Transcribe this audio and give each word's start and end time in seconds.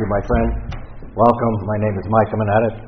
you, 0.00 0.08
my 0.08 0.22
friend. 0.24 0.48
Welcome. 1.12 1.54
My 1.68 1.78
name 1.84 1.92
is 1.92 2.06
Mike. 2.08 2.30
I'm 2.32 2.40
an 2.40 2.52
addict. 2.56 2.78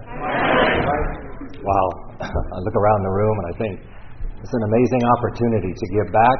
Wow. 1.60 1.86
I 2.56 2.58
look 2.64 2.76
around 2.76 3.00
the 3.04 3.12
room 3.12 3.36
and 3.36 3.46
I 3.52 3.54
think 3.60 3.74
it's 4.40 4.54
an 4.56 4.64
amazing 4.64 5.02
opportunity 5.04 5.72
to 5.76 5.86
give 5.92 6.08
back. 6.08 6.38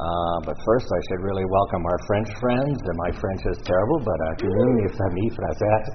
Uh, 0.00 0.36
but 0.48 0.56
first, 0.64 0.88
I 0.88 1.00
should 1.04 1.20
really 1.20 1.44
welcome 1.44 1.84
our 1.84 2.00
French 2.08 2.32
friends. 2.40 2.72
And 2.80 2.96
my 2.96 3.12
French 3.12 3.44
is 3.52 3.60
terrible, 3.60 4.00
but 4.00 4.18
uh, 4.24 4.40
les 4.40 4.88
familles 4.88 5.36
françaises. 5.36 5.92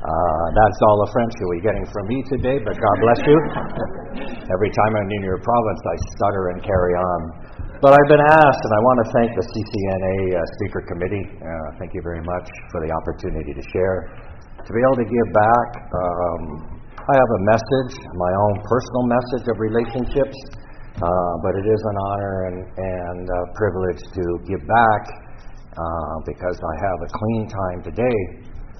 Uh, 0.00 0.44
that's 0.56 0.78
all 0.88 0.96
the 1.04 1.10
French 1.12 1.32
you'll 1.36 1.52
be 1.52 1.60
getting 1.60 1.84
from 1.92 2.08
me 2.08 2.24
today, 2.32 2.56
but 2.56 2.72
God 2.72 2.96
bless 3.04 3.20
you. 3.28 3.36
Every 4.56 4.72
time 4.72 4.92
I'm 4.96 5.10
in 5.12 5.22
your 5.28 5.44
province, 5.44 5.80
I 5.84 5.96
stutter 6.16 6.56
and 6.56 6.58
carry 6.64 6.94
on. 6.96 7.20
But 7.82 7.98
I've 7.98 8.10
been 8.14 8.22
asked, 8.22 8.62
and 8.62 8.74
I 8.78 8.80
want 8.86 8.98
to 9.02 9.06
thank 9.10 9.30
the 9.34 9.42
CCNA 9.42 10.38
uh, 10.38 10.38
Speaker 10.54 10.86
Committee. 10.86 11.26
Uh, 11.34 11.82
thank 11.82 11.90
you 11.98 12.02
very 12.06 12.22
much 12.22 12.46
for 12.70 12.78
the 12.78 12.86
opportunity 12.94 13.50
to 13.58 13.64
share. 13.74 14.06
To 14.62 14.70
be 14.70 14.78
able 14.86 15.02
to 15.02 15.08
give 15.10 15.28
back, 15.34 15.68
um, 15.90 16.42
I 16.94 17.14
have 17.18 17.30
a 17.34 17.42
message, 17.42 17.98
my 18.14 18.32
own 18.38 18.54
personal 18.70 19.04
message 19.10 19.44
of 19.50 19.56
relationships. 19.58 20.38
Uh, 20.94 21.34
but 21.42 21.58
it 21.58 21.66
is 21.66 21.82
an 21.82 21.96
honor 22.06 22.36
and, 22.54 22.58
and 22.70 23.26
privilege 23.58 23.98
to 24.14 24.24
give 24.46 24.62
back 24.62 25.02
uh, 25.74 26.16
because 26.22 26.54
I 26.62 26.74
have 26.86 26.98
a 27.02 27.10
clean 27.10 27.50
time 27.50 27.78
today 27.82 28.18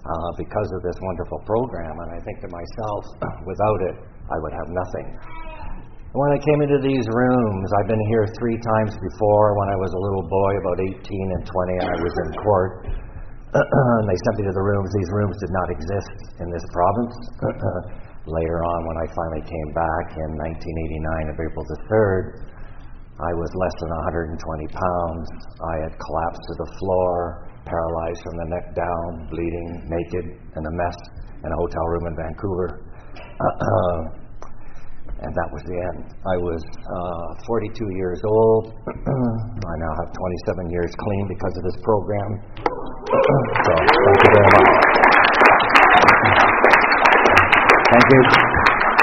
uh, 0.07 0.31
because 0.39 0.71
of 0.79 0.81
this 0.87 0.95
wonderful 1.03 1.43
program. 1.43 1.99
And 2.07 2.11
I 2.15 2.21
think 2.23 2.39
to 2.47 2.51
myself, 2.55 3.03
without 3.51 3.81
it, 3.91 3.97
I 4.31 4.39
would 4.39 4.55
have 4.55 4.71
nothing. 4.71 5.07
When 6.13 6.29
I 6.29 6.37
came 6.45 6.61
into 6.61 6.77
these 6.85 7.09
rooms, 7.09 7.69
I've 7.81 7.89
been 7.89 8.05
here 8.13 8.29
three 8.37 8.61
times 8.61 8.93
before 9.01 9.57
when 9.57 9.69
I 9.73 9.77
was 9.81 9.97
a 9.97 10.03
little 10.05 10.29
boy, 10.29 10.53
about 10.61 10.79
18 11.01 11.09
and 11.09 11.41
20, 11.41 11.81
and 11.81 11.89
I 11.89 11.97
was 12.05 12.15
in 12.21 12.29
court. 12.37 12.73
and 13.57 14.05
they 14.05 14.19
sent 14.21 14.35
me 14.37 14.45
to 14.45 14.53
the 14.53 14.61
rooms. 14.61 14.93
These 14.93 15.09
rooms 15.17 15.37
did 15.41 15.49
not 15.57 15.69
exist 15.73 16.17
in 16.45 16.53
this 16.53 16.61
province. 16.69 17.17
Later 18.29 18.61
on, 18.61 18.79
when 18.93 18.99
I 19.01 19.07
finally 19.09 19.41
came 19.41 19.71
back 19.73 20.07
in 20.21 20.29
1989 20.37 21.33
of 21.33 21.37
April 21.49 21.65
the 21.65 21.81
3rd, 21.89 22.25
I 23.17 23.33
was 23.33 23.49
less 23.57 23.77
than 23.81 23.97
120 24.37 24.37
pounds. 24.69 25.27
I 25.65 25.77
had 25.81 25.97
collapsed 25.97 26.45
to 26.45 26.55
the 26.61 26.69
floor, 26.77 27.49
paralyzed 27.65 28.21
from 28.21 28.37
the 28.37 28.49
neck 28.53 28.77
down, 28.77 29.33
bleeding, 29.33 29.89
naked, 29.89 30.27
in 30.29 30.61
a 30.61 30.75
mess 30.77 30.99
in 31.41 31.49
a 31.49 31.57
hotel 31.57 31.85
room 31.89 32.05
in 32.05 32.15
Vancouver. 32.21 32.69
and 35.23 35.31
that 35.31 35.49
was 35.55 35.63
the 35.71 35.79
end. 35.79 36.01
I 36.27 36.37
was 36.43 36.63
uh, 36.67 37.47
42 37.47 37.95
years 37.95 38.19
old. 38.27 38.75
I 39.71 39.75
now 39.79 39.93
have 40.03 40.11
27 40.11 40.75
years 40.75 40.91
clean 40.99 41.25
because 41.31 41.55
of 41.59 41.63
this 41.63 41.79
program. 41.87 42.31
so, 43.67 43.73
thank 43.79 44.19
you 44.19 44.31
very 44.35 44.51
much. 44.51 44.71
Thank 47.93 48.07
you. 48.09 48.23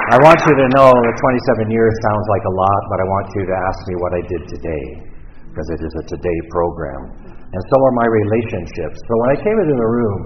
I 0.10 0.18
want 0.26 0.42
you 0.42 0.54
to 0.58 0.68
know 0.74 0.90
that 0.90 1.16
27 1.22 1.70
years 1.70 1.94
sounds 2.02 2.26
like 2.34 2.42
a 2.42 2.54
lot, 2.58 2.82
but 2.90 2.98
I 3.00 3.06
want 3.06 3.28
you 3.38 3.44
to 3.46 3.56
ask 3.56 3.80
me 3.86 3.96
what 4.02 4.12
I 4.18 4.22
did 4.26 4.44
today, 4.50 4.86
because 5.54 5.70
it 5.70 5.80
is 5.86 5.94
a 6.02 6.06
today 6.10 6.40
program. 6.50 7.30
And 7.38 7.62
so 7.70 7.76
are 7.78 7.96
my 7.96 8.10
relationships. 8.10 8.98
So 9.06 9.12
when 9.22 9.30
I 9.34 9.38
came 9.46 9.58
into 9.62 9.78
the 9.78 9.90
room, 9.90 10.20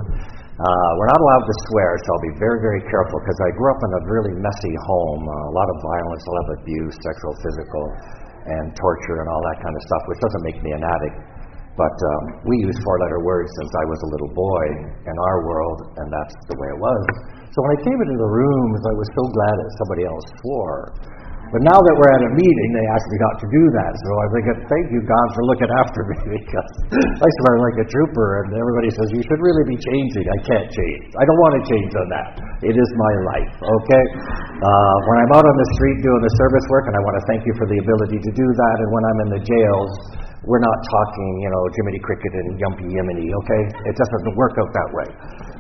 uh, 0.54 0.90
we're 1.02 1.09
not 1.09 1.18
allowed 1.18 1.46
to 1.50 1.56
swear, 1.66 1.98
so 1.98 2.08
I'll 2.14 2.28
be 2.30 2.38
very, 2.38 2.62
very 2.62 2.82
careful 2.86 3.18
because 3.26 3.40
I 3.42 3.50
grew 3.58 3.73
up 3.73 3.82
in 3.82 3.92
a 3.98 4.02
really 4.06 4.34
messy 4.38 4.76
home, 4.86 5.23
uh, 5.26 5.50
a 5.50 5.54
lot 5.58 5.66
of 5.66 5.78
violence, 5.82 6.22
a 6.22 6.30
lot 6.30 6.46
of 6.46 6.52
abuse, 6.62 6.94
sexual, 7.02 7.34
physical, 7.42 7.86
and 8.46 8.66
torture 8.78 9.18
and 9.26 9.28
all 9.34 9.42
that 9.50 9.58
kind 9.66 9.74
of 9.74 9.81
stuff, 9.81 10.04
which 10.14 10.22
doesn't 10.22 10.44
make 10.46 10.59
me 10.62 10.72
an 10.78 10.84
addict. 10.86 11.18
But 11.74 11.98
um, 12.06 12.24
we 12.46 12.62
use 12.70 12.78
four 12.86 13.02
letter 13.02 13.18
words 13.26 13.50
since 13.50 13.72
I 13.74 13.86
was 13.90 13.98
a 14.06 14.09
little 14.14 14.30
boy 14.38 14.66
in 15.09 15.16
our 15.18 15.38
world, 15.42 15.80
and 15.98 16.06
that's 16.14 16.38
the 16.46 16.58
way 16.62 16.69
it 16.69 16.78
was. 16.78 17.02
So 17.50 17.58
when 17.66 17.74
I 17.74 17.80
came 17.81 17.97
into 17.97 18.18
the 18.22 18.30
rooms, 18.30 18.80
I 18.86 18.94
was 18.94 19.09
so 19.09 19.24
glad 19.34 19.56
that 19.58 19.69
somebody 19.81 20.03
else 20.06 20.25
swore. 20.38 20.80
But 21.53 21.62
now 21.69 21.78
that 21.78 21.96
we're 22.02 22.09
at 22.18 22.24
a 22.25 22.31
meeting, 22.34 22.69
they 22.74 22.86
ask 22.97 23.06
me 23.14 23.18
not 23.22 23.36
to 23.38 23.47
do 23.53 23.64
that. 23.78 23.91
So 24.02 24.09
I 24.09 24.25
think, 24.34 24.46
thank 24.66 24.86
you, 24.90 25.06
God, 25.06 25.28
for 25.38 25.46
looking 25.46 25.69
after 25.69 26.02
me 26.09 26.18
because 26.41 26.72
I 26.97 27.30
swear 27.30 27.62
like 27.62 27.78
a 27.86 27.88
trooper, 27.94 28.41
and 28.41 28.58
everybody 28.58 28.90
says, 28.90 29.14
you 29.14 29.22
should 29.22 29.38
really 29.38 29.62
be 29.69 29.78
changing. 29.78 30.25
I 30.25 30.40
can't 30.50 30.66
change. 30.66 31.13
I 31.13 31.22
don't 31.22 31.42
want 31.46 31.53
to 31.62 31.63
change 31.69 31.94
on 31.94 32.08
that. 32.09 32.30
It 32.66 32.74
is 32.74 32.90
my 32.97 33.13
life, 33.38 33.53
okay? 33.62 34.06
Uh, 34.66 34.97
when 35.06 35.18
I'm 35.22 35.31
out 35.38 35.46
on 35.46 35.56
the 35.62 35.69
street 35.78 36.02
doing 36.02 36.22
the 36.25 36.34
service 36.42 36.66
work, 36.74 36.90
and 36.90 36.96
I 36.97 37.02
want 37.06 37.16
to 37.22 37.25
thank 37.30 37.42
you 37.46 37.53
for 37.53 37.69
the 37.69 37.78
ability 37.78 38.18
to 38.18 38.31
do 38.34 38.47
that, 38.50 38.75
and 38.81 38.90
when 38.90 39.03
I'm 39.06 39.19
in 39.22 39.30
the 39.38 39.42
jails, 39.46 39.92
we're 40.50 40.63
not 40.66 40.78
talking, 40.90 41.28
you 41.38 41.50
know, 41.53 41.62
Jiminy 41.78 42.02
Cricket 42.02 42.34
and 42.34 42.47
Yumpy 42.58 42.88
Yiminy, 42.97 43.30
okay? 43.30 43.62
It 43.86 43.94
just 43.94 44.09
doesn't 44.09 44.36
work 44.42 44.58
out 44.58 44.74
that 44.74 44.90
way. 44.90 45.08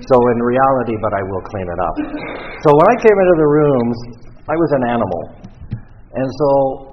So 0.09 0.17
in 0.17 0.37
reality, 0.41 0.97
but 1.05 1.13
I 1.13 1.21
will 1.21 1.43
clean 1.53 1.67
it 1.69 1.79
up. 1.85 1.95
So 2.65 2.73
when 2.73 2.87
I 2.89 2.97
came 2.97 3.13
into 3.13 3.35
the 3.37 3.49
rooms, 3.61 3.97
I 4.49 4.57
was 4.57 4.69
an 4.81 4.89
animal. 4.89 5.52
And 6.13 6.29
so 6.29 6.49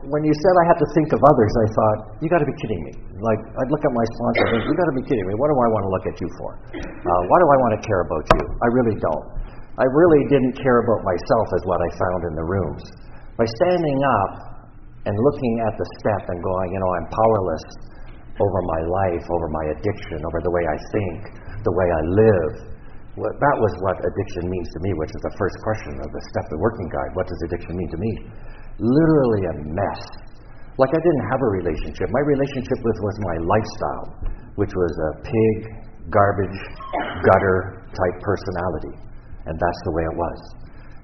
when 0.08 0.24
you 0.24 0.32
said 0.32 0.54
I 0.56 0.64
had 0.72 0.78
to 0.80 0.88
think 0.96 1.12
of 1.12 1.20
others, 1.20 1.52
I 1.52 1.66
thought, 1.76 1.98
you 2.24 2.28
got 2.32 2.40
to 2.40 2.48
be 2.48 2.56
kidding 2.56 2.80
me. 2.88 2.92
Like, 3.20 3.40
I'd 3.52 3.68
look 3.68 3.84
at 3.84 3.92
my 3.92 4.06
sponsor 4.16 4.40
and 4.48 4.50
think, 4.56 4.62
you 4.64 4.72
got 4.72 4.88
to 4.88 4.96
be 4.96 5.04
kidding 5.04 5.26
me. 5.28 5.34
What 5.36 5.52
do 5.52 5.56
I 5.60 5.68
want 5.68 5.82
to 5.84 5.90
look 5.92 6.06
at 6.08 6.16
you 6.16 6.28
for? 6.40 6.50
Uh, 6.80 7.20
why 7.28 7.36
do 7.36 7.46
I 7.52 7.58
want 7.60 7.72
to 7.76 7.82
care 7.84 8.00
about 8.00 8.24
you? 8.32 8.42
I 8.64 8.68
really 8.72 8.96
don't. 8.96 9.26
I 9.76 9.86
really 9.92 10.24
didn't 10.32 10.56
care 10.56 10.80
about 10.80 11.04
myself, 11.04 11.46
as 11.52 11.62
what 11.68 11.80
I 11.84 11.88
found 12.00 12.20
in 12.32 12.34
the 12.36 12.46
rooms. 12.48 12.82
By 13.36 13.44
standing 13.44 14.00
up, 14.24 14.50
and 15.08 15.14
looking 15.16 15.54
at 15.64 15.74
the 15.80 15.86
step 15.96 16.28
and 16.28 16.38
going, 16.44 16.68
you 16.76 16.80
know, 16.80 16.90
I'm 17.00 17.08
powerless 17.08 17.64
over 18.36 18.60
my 18.68 18.82
life, 18.84 19.24
over 19.32 19.48
my 19.48 19.64
addiction, 19.76 20.20
over 20.28 20.40
the 20.44 20.52
way 20.52 20.64
I 20.64 20.78
think, 20.92 21.18
the 21.64 21.72
way 21.72 21.88
I 21.88 22.02
live. 22.04 22.52
That 23.16 23.56
was 23.60 23.72
what 23.84 23.96
addiction 24.00 24.48
means 24.48 24.68
to 24.76 24.78
me, 24.80 24.90
which 24.96 25.12
is 25.12 25.22
the 25.24 25.34
first 25.36 25.56
question 25.64 25.92
of 26.00 26.08
the 26.08 26.22
step, 26.32 26.44
the 26.52 26.60
working 26.60 26.88
guide. 26.88 27.10
What 27.16 27.28
does 27.28 27.40
addiction 27.48 27.76
mean 27.76 27.90
to 27.92 28.00
me? 28.00 28.12
Literally 28.80 29.42
a 29.44 29.54
mess. 29.76 30.02
Like 30.80 30.88
I 30.88 31.00
didn't 31.04 31.26
have 31.28 31.40
a 31.44 31.50
relationship. 31.60 32.08
My 32.08 32.24
relationship 32.24 32.80
with 32.80 32.98
was 33.04 33.16
my 33.20 33.36
lifestyle, 33.44 34.06
which 34.56 34.72
was 34.72 34.92
a 34.96 35.10
pig, 35.20 35.56
garbage, 36.08 36.58
gutter 37.20 37.84
type 37.92 38.16
personality. 38.24 38.96
And 39.44 39.52
that's 39.52 39.80
the 39.84 39.92
way 39.92 40.04
it 40.08 40.16
was. 40.16 40.38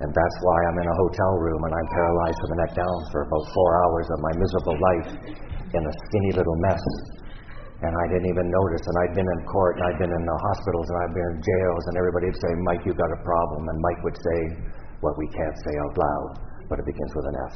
And 0.01 0.09
that's 0.09 0.37
why 0.41 0.59
I'm 0.69 0.79
in 0.81 0.89
a 0.89 0.97
hotel 0.97 1.33
room 1.41 1.61
and 1.69 1.73
I'm 1.73 1.89
paralyzed 1.93 2.39
from 2.41 2.51
the 2.53 2.59
neck 2.65 2.73
down 2.77 2.97
for 3.13 3.21
about 3.29 3.45
four 3.53 3.71
hours 3.85 4.07
of 4.13 4.19
my 4.21 4.33
miserable 4.37 4.77
life 4.77 5.11
in 5.73 5.83
a 5.85 5.93
skinny 6.09 6.33
little 6.37 6.59
mess. 6.69 6.85
And 7.81 7.93
I 7.93 8.05
didn't 8.09 8.29
even 8.29 8.49
notice. 8.49 8.85
And 8.89 8.97
I'd 9.05 9.15
been 9.17 9.29
in 9.29 9.41
court 9.49 9.77
and 9.77 9.85
I'd 9.89 10.01
been 10.01 10.13
in 10.13 10.25
the 10.25 10.39
hospitals 10.53 10.87
and 10.89 10.97
I'd 11.01 11.15
been 11.17 11.29
in 11.33 11.39
jails. 11.45 11.83
And 11.93 11.95
everybody 12.01 12.33
would 12.33 12.41
say, 12.41 12.53
Mike, 12.69 12.83
you've 12.89 13.01
got 13.01 13.13
a 13.13 13.21
problem. 13.21 13.69
And 13.69 13.77
Mike 13.85 14.01
would 14.05 14.17
say 14.17 14.39
what 15.01 15.17
we 15.21 15.29
can't 15.33 15.57
say 15.65 15.75
out 15.81 15.95
loud, 15.97 16.29
but 16.69 16.79
it 16.83 16.87
begins 16.87 17.13
with 17.15 17.27
an 17.31 17.37
F. 17.51 17.55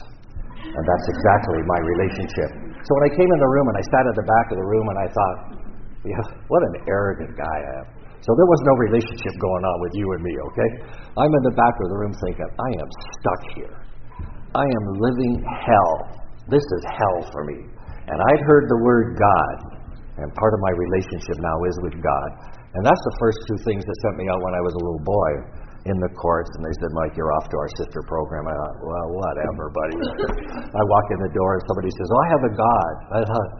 And 0.60 0.84
that's 0.84 1.06
exactly 1.10 1.58
my 1.66 1.80
relationship. 1.82 2.50
So 2.84 2.90
when 3.00 3.04
I 3.08 3.12
came 3.16 3.26
in 3.26 3.38
the 3.40 3.52
room 3.52 3.66
and 3.72 3.76
I 3.80 3.84
sat 3.90 4.04
at 4.06 4.16
the 4.16 4.26
back 4.26 4.46
of 4.52 4.56
the 4.60 4.68
room 4.68 4.86
and 4.92 4.98
I 5.00 5.08
thought, 5.10 5.38
yeah, 6.04 6.24
what 6.48 6.62
an 6.62 6.74
arrogant 6.88 7.32
guy 7.36 7.58
I 7.60 7.72
am. 7.84 7.86
So 8.20 8.36
there 8.36 8.48
was 8.48 8.60
no 8.68 8.74
relationship 8.76 9.34
going 9.40 9.64
on 9.64 9.76
with 9.80 9.92
you 9.96 10.06
and 10.12 10.20
me, 10.20 10.34
okay? 10.52 10.70
I'm 11.16 11.32
in 11.32 11.44
the 11.48 11.56
back 11.56 11.74
of 11.80 11.86
the 11.88 11.98
room 12.04 12.12
thinking, 12.20 12.44
I 12.44 12.70
am 12.76 12.90
stuck 13.16 13.42
here. 13.56 13.76
I 14.52 14.66
am 14.68 14.84
living 15.00 15.40
hell. 15.40 15.94
This 16.52 16.60
is 16.60 16.82
hell 16.84 17.18
for 17.32 17.48
me. 17.48 17.64
And 18.10 18.18
I'd 18.20 18.42
heard 18.44 18.68
the 18.68 18.80
word 18.84 19.16
God, 19.16 19.56
and 20.20 20.28
part 20.36 20.52
of 20.52 20.60
my 20.60 20.72
relationship 20.76 21.36
now 21.40 21.56
is 21.64 21.76
with 21.80 21.96
God. 21.96 22.28
And 22.76 22.84
that's 22.84 23.00
the 23.00 23.16
first 23.16 23.38
two 23.48 23.58
things 23.64 23.82
that 23.88 23.96
sent 24.04 24.20
me 24.20 24.28
out 24.28 24.40
when 24.44 24.52
I 24.52 24.62
was 24.62 24.74
a 24.76 24.82
little 24.84 25.04
boy 25.04 25.30
in 25.88 25.96
the 25.96 26.12
courts, 26.12 26.52
and 26.56 26.62
they 26.64 26.74
said, 26.76 26.92
Mike, 26.92 27.16
you're 27.16 27.32
off 27.40 27.48
to 27.48 27.56
our 27.56 27.70
sister 27.80 28.04
program. 28.04 28.44
I 28.44 28.52
thought, 28.52 28.76
well, 28.84 29.08
whatever, 29.16 29.64
buddy. 29.72 29.96
I 30.80 30.82
walk 30.92 31.06
in 31.08 31.20
the 31.24 31.32
door, 31.32 31.56
and 31.56 31.62
somebody 31.64 31.88
says, 31.88 32.08
Oh, 32.12 32.20
I 32.20 32.28
have 32.36 32.44
a 32.44 32.52
God. 32.52 32.92
I 33.16 33.20
thought, 33.24 33.50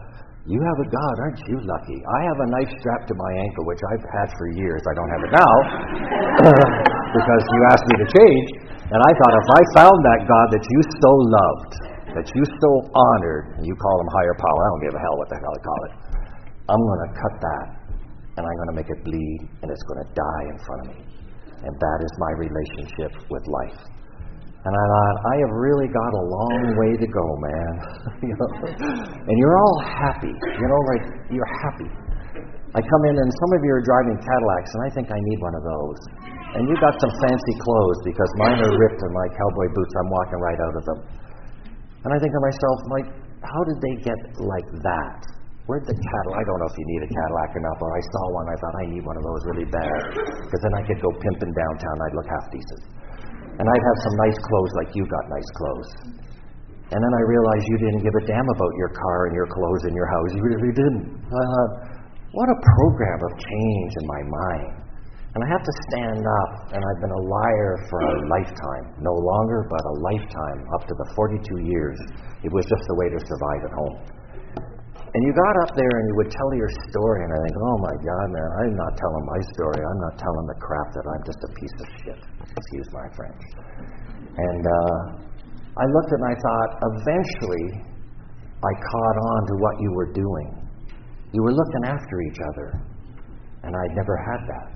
you 0.49 0.57
have 0.57 0.79
a 0.81 0.89
God, 0.89 1.15
aren't 1.21 1.41
you 1.45 1.57
lucky? 1.61 1.99
I 2.01 2.19
have 2.33 2.39
a 2.41 2.47
knife 2.49 2.71
strapped 2.81 3.13
to 3.13 3.15
my 3.17 3.31
ankle, 3.45 3.61
which 3.69 3.81
I've 3.93 4.05
had 4.09 4.27
for 4.33 4.49
years. 4.57 4.81
I 4.89 4.93
don't 4.97 5.11
have 5.13 5.23
it 5.29 5.31
now 5.37 5.53
because 7.21 7.43
you 7.45 7.59
asked 7.69 7.85
me 7.85 7.95
to 8.01 8.07
change. 8.09 8.49
And 8.89 8.97
I 8.97 9.11
thought, 9.13 9.33
if 9.37 9.49
I 9.53 9.61
found 9.85 9.97
that 10.01 10.19
God 10.25 10.47
that 10.49 10.65
you 10.65 10.79
so 10.97 11.11
loved, 11.13 11.73
that 12.17 12.27
you 12.33 12.43
so 12.57 12.69
honored, 12.89 13.61
and 13.61 13.63
you 13.69 13.77
call 13.77 13.95
him 14.01 14.09
higher 14.17 14.35
power, 14.41 14.59
I 14.65 14.67
don't 14.73 14.83
give 14.89 14.95
a 14.97 15.01
hell 15.05 15.15
what 15.21 15.29
the 15.29 15.37
hell 15.37 15.53
I 15.53 15.61
call 15.61 15.81
it, 15.85 15.93
I'm 16.73 16.81
going 16.89 17.01
to 17.05 17.11
cut 17.21 17.35
that 17.37 17.65
and 18.37 18.41
I'm 18.41 18.55
going 18.65 18.71
to 18.73 18.77
make 18.81 18.89
it 18.89 19.03
bleed 19.05 19.39
and 19.61 19.69
it's 19.69 19.83
going 19.83 20.01
to 20.01 20.09
die 20.15 20.45
in 20.49 20.57
front 20.65 20.79
of 20.81 20.87
me. 20.95 21.10
And 21.61 21.73
that 21.73 21.99
is 22.01 22.11
my 22.17 22.31
relationship 22.41 23.11
with 23.29 23.43
life. 23.45 23.79
And 24.61 24.73
I 24.77 24.83
thought, 24.93 25.17
I 25.25 25.35
have 25.41 25.53
really 25.57 25.89
got 25.89 26.11
a 26.13 26.23
long 26.29 26.61
way 26.77 26.91
to 26.93 27.07
go, 27.09 27.25
man. 27.41 27.73
you 28.29 28.35
know? 28.37 28.51
And 29.25 29.35
you're 29.41 29.57
all 29.57 29.77
happy. 29.81 30.33
You 30.33 30.67
know, 30.69 30.81
like 30.93 31.03
you're 31.33 31.53
happy. 31.65 31.89
I 32.71 32.79
come 32.79 33.03
in 33.09 33.15
and 33.19 33.29
some 33.35 33.51
of 33.57 33.59
you 33.67 33.71
are 33.75 33.83
driving 33.83 34.15
Cadillacs, 34.21 34.71
and 34.71 34.81
I 34.85 34.89
think 34.95 35.07
I 35.11 35.19
need 35.19 35.39
one 35.43 35.55
of 35.59 35.63
those. 35.65 35.99
And 36.55 36.61
you've 36.69 36.79
got 36.79 36.95
some 37.01 37.11
fancy 37.19 37.55
clothes 37.57 37.99
because 38.05 38.29
mine 38.37 38.63
are 38.63 38.73
ripped 38.77 39.01
and 39.01 39.11
my 39.11 39.27
cowboy 39.33 39.67
boots, 39.75 39.93
I'm 39.97 40.09
walking 40.13 40.39
right 40.39 40.59
out 40.61 40.75
of 40.77 40.83
them. 40.87 40.99
And 42.05 42.09
I 42.13 42.17
think 42.21 42.31
to 42.31 42.41
myself, 42.41 42.77
like, 42.95 43.07
how 43.43 43.61
did 43.65 43.77
they 43.81 43.95
get 44.05 44.19
like 44.39 44.69
that? 44.87 45.19
Where'd 45.69 45.85
the 45.85 45.93
Cadillac? 45.93 46.41
I 46.41 46.43
don't 46.43 46.59
know 46.59 46.69
if 46.73 46.77
you 46.77 46.87
need 46.97 47.01
a 47.05 47.11
Cadillac 47.11 47.49
or 47.53 47.61
not, 47.61 47.77
but 47.77 47.89
I 47.93 48.01
saw 48.01 48.23
one. 48.33 48.47
I 48.49 48.57
thought 48.57 48.75
I 48.81 48.85
need 48.89 49.03
one 49.05 49.17
of 49.17 49.23
those 49.23 49.41
really 49.53 49.67
bad 49.69 50.01
because 50.17 50.61
then 50.65 50.73
I 50.73 50.81
could 50.89 50.99
go 50.99 51.09
pimping 51.21 51.53
downtown. 51.53 51.95
I'd 52.01 52.15
look 52.17 52.29
half 52.29 52.45
decent, 52.49 52.81
and 53.61 53.65
I'd 53.69 53.85
have 53.85 53.99
some 54.01 54.15
nice 54.25 54.39
clothes 54.41 54.73
like 54.81 54.89
you 54.97 55.05
got 55.05 55.23
nice 55.29 55.49
clothes. 55.53 55.91
And 56.91 56.99
then 56.99 57.13
I 57.15 57.21
realized 57.23 57.63
you 57.71 57.79
didn't 57.87 58.03
give 58.03 58.15
a 58.19 58.23
damn 58.27 58.49
about 58.51 58.73
your 58.75 58.91
car 58.91 59.31
and 59.31 59.33
your 59.37 59.47
clothes 59.47 59.83
and 59.87 59.95
your 59.95 60.09
house. 60.11 60.29
You 60.35 60.43
really 60.43 60.75
didn't. 60.75 61.07
I 61.23 61.39
thought, 61.39 61.71
what 62.35 62.47
a 62.51 62.57
program 62.59 63.19
of 63.23 63.31
change 63.39 63.91
in 64.01 64.05
my 64.11 64.21
mind. 64.27 64.81
And 65.31 65.39
I 65.39 65.47
have 65.47 65.63
to 65.63 65.73
stand 65.87 66.19
up, 66.19 66.51
and 66.75 66.81
I've 66.83 66.99
been 66.99 67.15
a 67.15 67.23
liar 67.23 67.71
for 67.87 68.03
a 68.03 68.15
lifetime. 68.35 68.99
No 68.99 69.15
longer, 69.15 69.63
but 69.71 69.79
a 69.79 69.95
lifetime, 70.03 70.59
up 70.75 70.83
to 70.83 70.93
the 70.99 71.07
42 71.15 71.63
years. 71.63 71.95
It 72.43 72.51
was 72.51 72.67
just 72.67 72.83
the 72.91 72.97
way 72.99 73.07
to 73.07 73.19
survive 73.23 73.61
at 73.63 73.71
home. 73.71 73.95
And 75.11 75.19
you 75.27 75.35
got 75.35 75.55
up 75.67 75.75
there 75.75 75.91
and 75.91 76.05
you 76.07 76.15
would 76.23 76.31
tell 76.31 76.51
your 76.55 76.71
story, 76.87 77.19
and 77.27 77.31
I 77.35 77.39
think, 77.43 77.55
oh 77.59 77.77
my 77.83 77.95
God, 77.99 78.25
man, 78.31 78.49
I'm 78.63 78.75
not 78.79 78.95
telling 78.95 79.25
my 79.27 79.41
story. 79.59 79.83
I'm 79.83 80.01
not 80.07 80.15
telling 80.15 80.45
the 80.47 80.59
crap 80.63 80.87
that 80.95 81.03
I'm 81.03 81.23
just 81.27 81.41
a 81.43 81.51
piece 81.51 81.75
of 81.83 81.87
shit. 81.99 82.19
Excuse 82.47 82.87
my 82.95 83.07
French. 83.11 83.43
And 84.39 84.63
uh, 84.63 84.99
I 85.75 85.83
looked 85.83 86.11
and 86.15 86.23
I 86.23 86.35
thought, 86.39 86.69
eventually, 86.95 87.67
I 88.63 88.71
caught 88.71 89.17
on 89.19 89.39
to 89.51 89.53
what 89.59 89.75
you 89.83 89.91
were 89.91 90.11
doing. 90.15 90.47
You 91.35 91.43
were 91.43 91.55
looking 91.59 91.83
after 91.91 92.15
each 92.31 92.39
other, 92.55 92.67
and 93.67 93.75
I'd 93.75 93.95
never 93.99 94.15
had 94.15 94.41
that. 94.47 94.69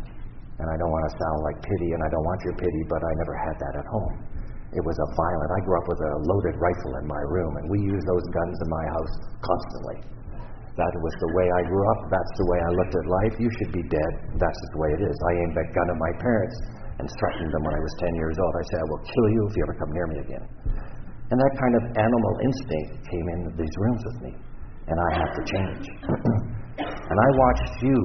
And 0.60 0.68
I 0.68 0.76
don't 0.76 0.92
want 0.92 1.04
to 1.08 1.14
sound 1.16 1.40
like 1.48 1.64
pity, 1.64 1.96
and 1.96 2.04
I 2.04 2.10
don't 2.12 2.28
want 2.28 2.44
your 2.44 2.56
pity, 2.60 2.84
but 2.92 3.00
I 3.00 3.12
never 3.24 3.36
had 3.40 3.56
that 3.56 3.74
at 3.80 3.88
home. 3.88 4.16
It 4.76 4.84
was 4.84 5.00
a 5.00 5.08
violent. 5.16 5.48
I 5.56 5.60
grew 5.64 5.80
up 5.80 5.88
with 5.88 6.02
a 6.04 6.14
loaded 6.28 6.60
rifle 6.60 7.00
in 7.00 7.08
my 7.08 7.24
room, 7.32 7.56
and 7.56 7.72
we 7.72 7.80
used 7.88 8.04
those 8.04 8.28
guns 8.36 8.56
in 8.60 8.68
my 8.68 8.86
house 8.92 9.14
constantly. 9.40 9.98
That 10.76 10.92
was 11.00 11.16
the 11.24 11.32
way 11.40 11.48
I 11.48 11.62
grew 11.72 11.86
up. 11.96 12.00
That's 12.12 12.34
the 12.36 12.48
way 12.52 12.60
I 12.60 12.70
looked 12.76 12.96
at 13.00 13.06
life. 13.08 13.34
You 13.40 13.50
should 13.60 13.72
be 13.72 13.84
dead. 13.88 14.12
That's 14.36 14.62
the 14.76 14.80
way 14.84 14.92
it 14.92 15.02
is. 15.08 15.16
I 15.16 15.32
aimed 15.40 15.56
that 15.56 15.72
gun 15.72 15.88
at 15.88 16.00
my 16.00 16.14
parents 16.20 16.58
and 17.00 17.08
threatened 17.08 17.52
them 17.52 17.64
when 17.64 17.76
I 17.76 17.82
was 17.84 17.94
10 18.04 18.12
years 18.20 18.36
old. 18.36 18.54
I 18.56 18.66
said, 18.72 18.80
I 18.84 18.88
will 18.92 19.04
kill 19.08 19.28
you 19.32 19.42
if 19.48 19.54
you 19.56 19.62
ever 19.64 19.76
come 19.80 19.92
near 19.96 20.08
me 20.12 20.18
again. 20.28 20.46
And 21.32 21.38
that 21.40 21.54
kind 21.56 21.76
of 21.80 21.84
animal 21.96 22.34
instinct 22.44 22.92
came 23.08 23.28
into 23.40 23.50
these 23.56 23.76
rooms 23.82 24.02
with 24.04 24.20
me, 24.30 24.32
and 24.92 24.98
I 25.00 25.10
had 25.16 25.30
to 25.32 25.42
change. 25.48 25.86
and 27.10 27.18
I 27.18 27.30
watched 27.40 27.72
you, 27.82 28.00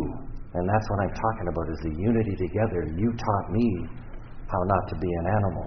and 0.55 0.65
that's 0.65 0.87
what 0.95 0.99
I'm 1.05 1.15
talking 1.15 1.47
about 1.51 1.67
is 1.75 1.81
the 1.91 1.95
unity 2.01 2.35
together. 2.39 2.87
You 2.97 3.11
taught 3.13 3.47
me 3.51 3.67
how 4.47 4.61
not 4.63 4.85
to 4.95 4.97
be 4.99 5.11
an 5.11 5.27
animal. 5.27 5.67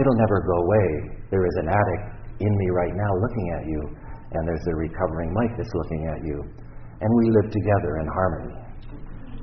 It'll 0.00 0.20
never 0.20 0.38
go 0.44 0.56
away. 0.64 0.88
There 1.28 1.44
is 1.44 1.56
an 1.60 1.68
addict 1.72 2.04
in 2.40 2.52
me 2.52 2.66
right 2.72 2.92
now 2.92 3.12
looking 3.20 3.46
at 3.56 3.62
you, 3.64 3.80
and 4.32 4.42
there's 4.48 4.66
a 4.66 4.74
recovering 4.74 5.30
Mike 5.34 5.54
that's 5.54 5.74
looking 5.74 6.02
at 6.10 6.20
you. 6.26 6.38
And 6.98 7.08
we 7.20 7.30
live 7.30 7.48
together 7.52 8.00
in 8.00 8.06
harmony. 8.08 8.56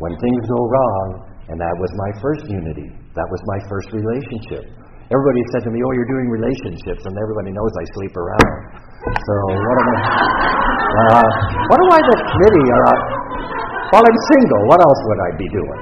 When 0.01 0.13
things 0.17 0.41
go 0.49 0.59
wrong, 0.59 1.07
and 1.47 1.57
that 1.61 1.75
was 1.77 1.91
my 1.95 2.11
first 2.19 2.43
unity, 2.49 2.89
that 3.13 3.27
was 3.29 3.41
my 3.45 3.59
first 3.69 3.93
relationship. 3.93 4.65
Everybody 5.13 5.41
said 5.53 5.61
to 5.67 5.71
me, 5.71 5.77
"Oh, 5.85 5.91
you're 5.93 6.09
doing 6.09 6.27
relationships," 6.33 7.05
and 7.05 7.13
everybody 7.13 7.53
knows 7.53 7.69
I 7.77 7.85
sleep 7.93 8.15
around. 8.17 8.49
So 9.13 9.33
what 9.53 9.77
am 9.77 9.87
I? 9.93 9.97
Uh, 11.13 11.27
what 11.69 11.79
am 11.83 11.89
I 11.93 11.99
the 12.01 12.17
committee? 12.33 12.67
Uh, 12.73 12.97
well, 13.93 14.01
I'm 14.01 14.19
single. 14.33 14.61
What 14.65 14.79
else 14.81 15.01
would 15.05 15.21
I 15.21 15.29
be 15.37 15.47
doing? 15.53 15.81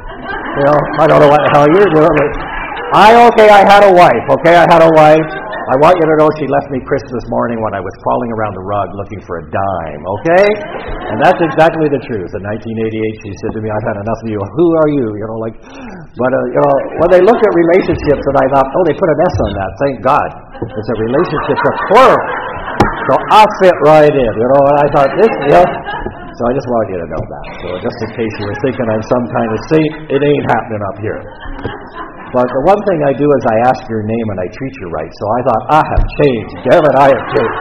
You 0.59 0.63
know, 0.67 0.79
I 0.99 1.03
don't 1.07 1.21
know 1.23 1.31
what 1.31 1.39
the 1.39 1.51
hell 1.55 1.67
you're 1.71 1.93
doing. 1.95 2.27
I 2.91 3.15
okay. 3.31 3.47
I 3.47 3.63
had 3.63 3.87
a 3.87 3.93
wife. 3.95 4.25
Okay, 4.41 4.55
I 4.59 4.67
had 4.67 4.83
a 4.83 4.91
wife. 4.91 5.29
I 5.71 5.79
want 5.79 5.95
you 5.95 6.03
to 6.03 6.15
know 6.19 6.27
she 6.35 6.43
left 6.51 6.67
me 6.67 6.83
Christmas 6.83 7.23
morning 7.31 7.55
when 7.63 7.71
I 7.71 7.79
was 7.79 7.95
crawling 8.03 8.31
around 8.35 8.59
the 8.59 8.65
rug 8.67 8.91
looking 8.91 9.23
for 9.23 9.39
a 9.39 9.43
dime, 9.47 10.03
okay? 10.19 10.47
And 11.07 11.17
that's 11.23 11.39
exactly 11.39 11.87
the 11.87 12.01
truth. 12.11 12.27
In 12.35 12.43
1988, 12.43 13.23
she 13.23 13.31
said 13.39 13.55
to 13.55 13.59
me, 13.63 13.71
I've 13.71 13.87
had 13.87 14.03
enough 14.03 14.19
of 14.19 14.27
you. 14.35 14.35
Who 14.35 14.67
are 14.83 14.89
you? 14.91 15.07
You 15.15 15.25
know, 15.31 15.39
like, 15.39 15.55
but, 15.63 16.27
uh, 16.27 16.39
you 16.51 16.59
know, 16.59 16.75
when 16.99 17.09
they 17.15 17.23
look 17.23 17.39
at 17.39 17.51
relationships, 17.55 18.19
and 18.19 18.35
I 18.43 18.45
thought, 18.51 18.67
oh, 18.67 18.83
they 18.83 18.95
put 18.99 19.15
an 19.15 19.19
S 19.23 19.35
on 19.47 19.51
that. 19.55 19.71
Thank 19.79 19.95
God. 20.03 20.29
It's 20.59 20.91
a 20.91 20.97
relationship, 21.07 21.55
a 21.55 21.71
plural. 21.87 22.19
So 23.07 23.13
I 23.31 23.41
fit 23.63 23.77
right 23.87 24.11
in, 24.11 24.31
you 24.35 24.47
know, 24.51 24.61
and 24.75 24.75
I 24.75 24.87
thought, 24.91 25.09
this, 25.15 25.31
you 25.31 25.55
know, 25.55 25.67
so 25.71 26.41
I 26.47 26.51
just 26.51 26.67
want 26.67 26.85
you 26.91 26.99
to 26.99 27.07
know 27.15 27.23
that. 27.31 27.45
So 27.63 27.67
just 27.79 27.97
in 28.03 28.09
case 28.19 28.33
you 28.43 28.45
were 28.51 28.59
thinking 28.59 28.85
I'm 28.91 29.03
some 29.07 29.25
kind 29.39 29.49
of 29.55 29.59
saint, 29.71 29.91
it 30.11 30.19
ain't 30.19 30.45
happening 30.51 30.83
up 30.83 30.97
here. 30.99 31.19
But 32.31 32.47
the 32.47 32.63
one 32.63 32.79
thing 32.87 32.99
I 33.03 33.13
do 33.19 33.27
is 33.27 33.43
I 33.43 33.57
ask 33.67 33.81
your 33.91 34.07
name 34.07 34.27
and 34.31 34.39
I 34.39 34.47
treat 34.55 34.71
you 34.79 34.87
right. 34.95 35.11
So 35.11 35.25
I 35.27 35.39
thought, 35.43 35.63
ah, 35.67 35.75
I 35.75 35.81
have 35.83 36.05
changed. 36.23 36.53
Damn 36.63 36.83
it, 36.87 36.95
I 36.95 37.07
have 37.11 37.25
changed. 37.35 37.59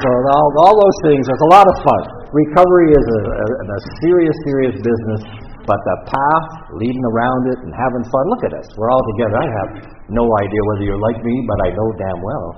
So 0.00 0.08
all, 0.08 0.48
all 0.64 0.76
those 0.80 0.98
things, 1.04 1.28
it's 1.28 1.44
a 1.44 1.52
lot 1.52 1.68
of 1.68 1.76
fun. 1.84 2.02
Recovery 2.32 2.88
is 2.96 3.04
a, 3.04 3.20
a, 3.20 3.46
a 3.68 3.78
serious, 4.00 4.36
serious 4.48 4.76
business, 4.80 5.22
but 5.68 5.76
the 5.76 5.96
path 6.08 6.48
leading 6.80 7.04
around 7.04 7.52
it 7.52 7.58
and 7.60 7.72
having 7.76 8.00
fun, 8.08 8.24
look 8.32 8.42
at 8.48 8.56
us. 8.56 8.64
We're 8.80 8.88
all 8.88 9.04
together. 9.12 9.36
I 9.36 9.48
have 9.60 9.70
no 10.08 10.24
idea 10.40 10.62
whether 10.72 10.84
you're 10.88 11.04
like 11.12 11.20
me, 11.20 11.44
but 11.44 11.58
I 11.60 11.68
know 11.76 11.88
damn 12.00 12.20
well 12.24 12.48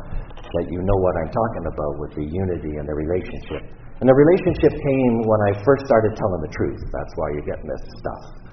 that 0.54 0.70
you 0.70 0.78
know 0.86 0.98
what 1.02 1.19
I'm 1.19 1.34
talking 1.34 1.66
about 1.66 1.92
with 1.98 2.14
the 2.14 2.26
unity 2.31 2.78
and 2.78 2.86
the 2.86 2.94
relationship. 2.94 3.75
And 3.98 4.06
the 4.06 4.14
relationship 4.14 4.70
came 4.70 5.14
when 5.26 5.40
I 5.50 5.58
first 5.66 5.82
started 5.90 6.14
telling 6.14 6.46
the 6.46 6.52
truth. 6.54 6.78
That's 6.94 7.12
why 7.19 7.26
you're 7.34 7.48
getting 7.50 7.66
this 7.66 7.82
stuff. 7.98 8.44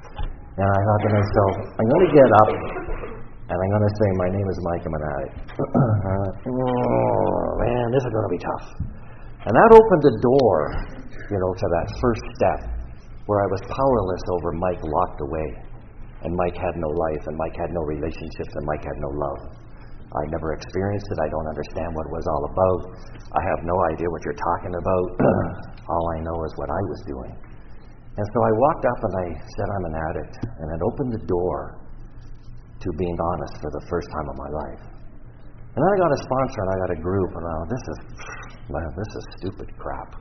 And 0.62 0.70
I 0.70 0.80
thought 0.86 1.02
to 1.02 1.12
myself, 1.18 1.54
I'm 1.74 1.88
going 1.90 2.06
to 2.06 2.14
get 2.14 2.30
up 2.46 2.52
and 3.52 3.58
I'm 3.58 3.72
going 3.74 3.84
to 3.84 3.96
say, 3.98 4.10
My 4.22 4.30
name 4.30 4.48
is 4.48 4.60
Mike, 4.62 4.84
I'm 4.86 4.94
an 4.94 5.06
addict. 5.10 5.36
oh, 5.58 7.46
man, 7.66 7.86
this 7.90 8.06
is 8.06 8.12
going 8.14 8.28
to 8.30 8.34
be 8.38 8.40
tough. 8.40 8.68
And 9.42 9.52
that 9.58 9.70
opened 9.74 10.04
the 10.06 10.16
door, 10.22 10.58
you 11.34 11.38
know, 11.42 11.52
to 11.52 11.66
that 11.66 11.88
first 11.98 12.24
step 12.38 12.60
where 13.26 13.42
I 13.42 13.48
was 13.50 13.60
powerless 13.74 14.24
over 14.38 14.54
Mike 14.54 14.80
locked 14.86 15.20
away. 15.26 15.50
And 16.22 16.32
Mike 16.38 16.54
had 16.54 16.78
no 16.78 16.88
life, 16.94 17.24
and 17.26 17.34
Mike 17.34 17.58
had 17.58 17.74
no 17.74 17.82
relationships, 17.82 18.54
and 18.54 18.64
Mike 18.70 18.86
had 18.86 19.00
no 19.02 19.10
love. 19.10 19.42
I 20.14 20.30
never 20.30 20.54
experienced 20.54 21.10
it. 21.10 21.18
I 21.18 21.28
don't 21.34 21.50
understand 21.50 21.90
what 21.98 22.06
it 22.06 22.14
was 22.14 22.26
all 22.30 22.44
about. 22.46 22.80
I 23.34 23.42
have 23.42 23.66
no 23.66 23.74
idea 23.90 24.06
what 24.14 24.22
you're 24.22 24.44
talking 24.54 24.78
about. 24.78 25.08
all 25.92 26.06
I 26.14 26.20
know 26.22 26.38
is 26.46 26.54
what 26.62 26.70
I 26.70 26.82
was 26.86 27.02
doing. 27.10 27.34
And 28.12 28.26
so 28.28 28.38
I 28.44 28.52
walked 28.52 28.86
up 28.86 29.00
and 29.08 29.14
I 29.24 29.28
said, 29.56 29.68
I'm 29.72 29.86
an 29.88 29.96
addict. 30.12 30.36
And 30.44 30.68
it 30.76 30.82
opened 30.84 31.12
the 31.16 31.24
door 31.24 31.80
to 32.82 32.88
being 32.98 33.16
honest 33.16 33.56
for 33.62 33.72
the 33.72 33.84
first 33.88 34.08
time 34.12 34.28
of 34.28 34.36
my 34.36 34.52
life. 34.52 34.84
And 35.72 35.80
then 35.80 35.88
I 35.88 35.98
got 36.04 36.12
a 36.12 36.20
sponsor 36.20 36.60
and 36.68 36.70
I 36.76 36.78
got 36.84 36.92
a 36.92 37.00
group, 37.00 37.32
and 37.32 37.46
I, 37.48 37.54
this 37.72 37.84
is, 37.88 37.98
man, 38.68 38.90
this 38.92 39.12
is 39.16 39.24
stupid 39.40 39.72
crap. 39.80 40.20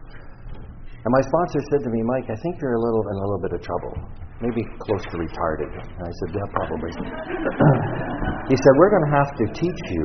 And 1.02 1.10
my 1.10 1.22
sponsor 1.26 1.58
said 1.74 1.82
to 1.82 1.90
me, 1.90 2.04
Mike, 2.06 2.30
I 2.30 2.38
think 2.38 2.60
you're 2.62 2.76
a 2.78 2.82
little 2.84 3.02
in 3.10 3.16
a 3.18 3.24
little 3.26 3.42
bit 3.42 3.52
of 3.58 3.60
trouble, 3.64 3.94
maybe 4.38 4.62
close 4.78 5.02
to 5.10 5.16
retarded. 5.18 5.72
And 5.74 6.02
I 6.06 6.12
said, 6.22 6.28
Yeah, 6.36 6.46
probably. 6.54 6.92
he 8.52 8.54
said, 8.54 8.72
We're 8.78 8.92
going 8.94 9.06
to 9.10 9.14
have 9.16 9.30
to 9.34 9.44
teach 9.50 9.80
you 9.90 10.04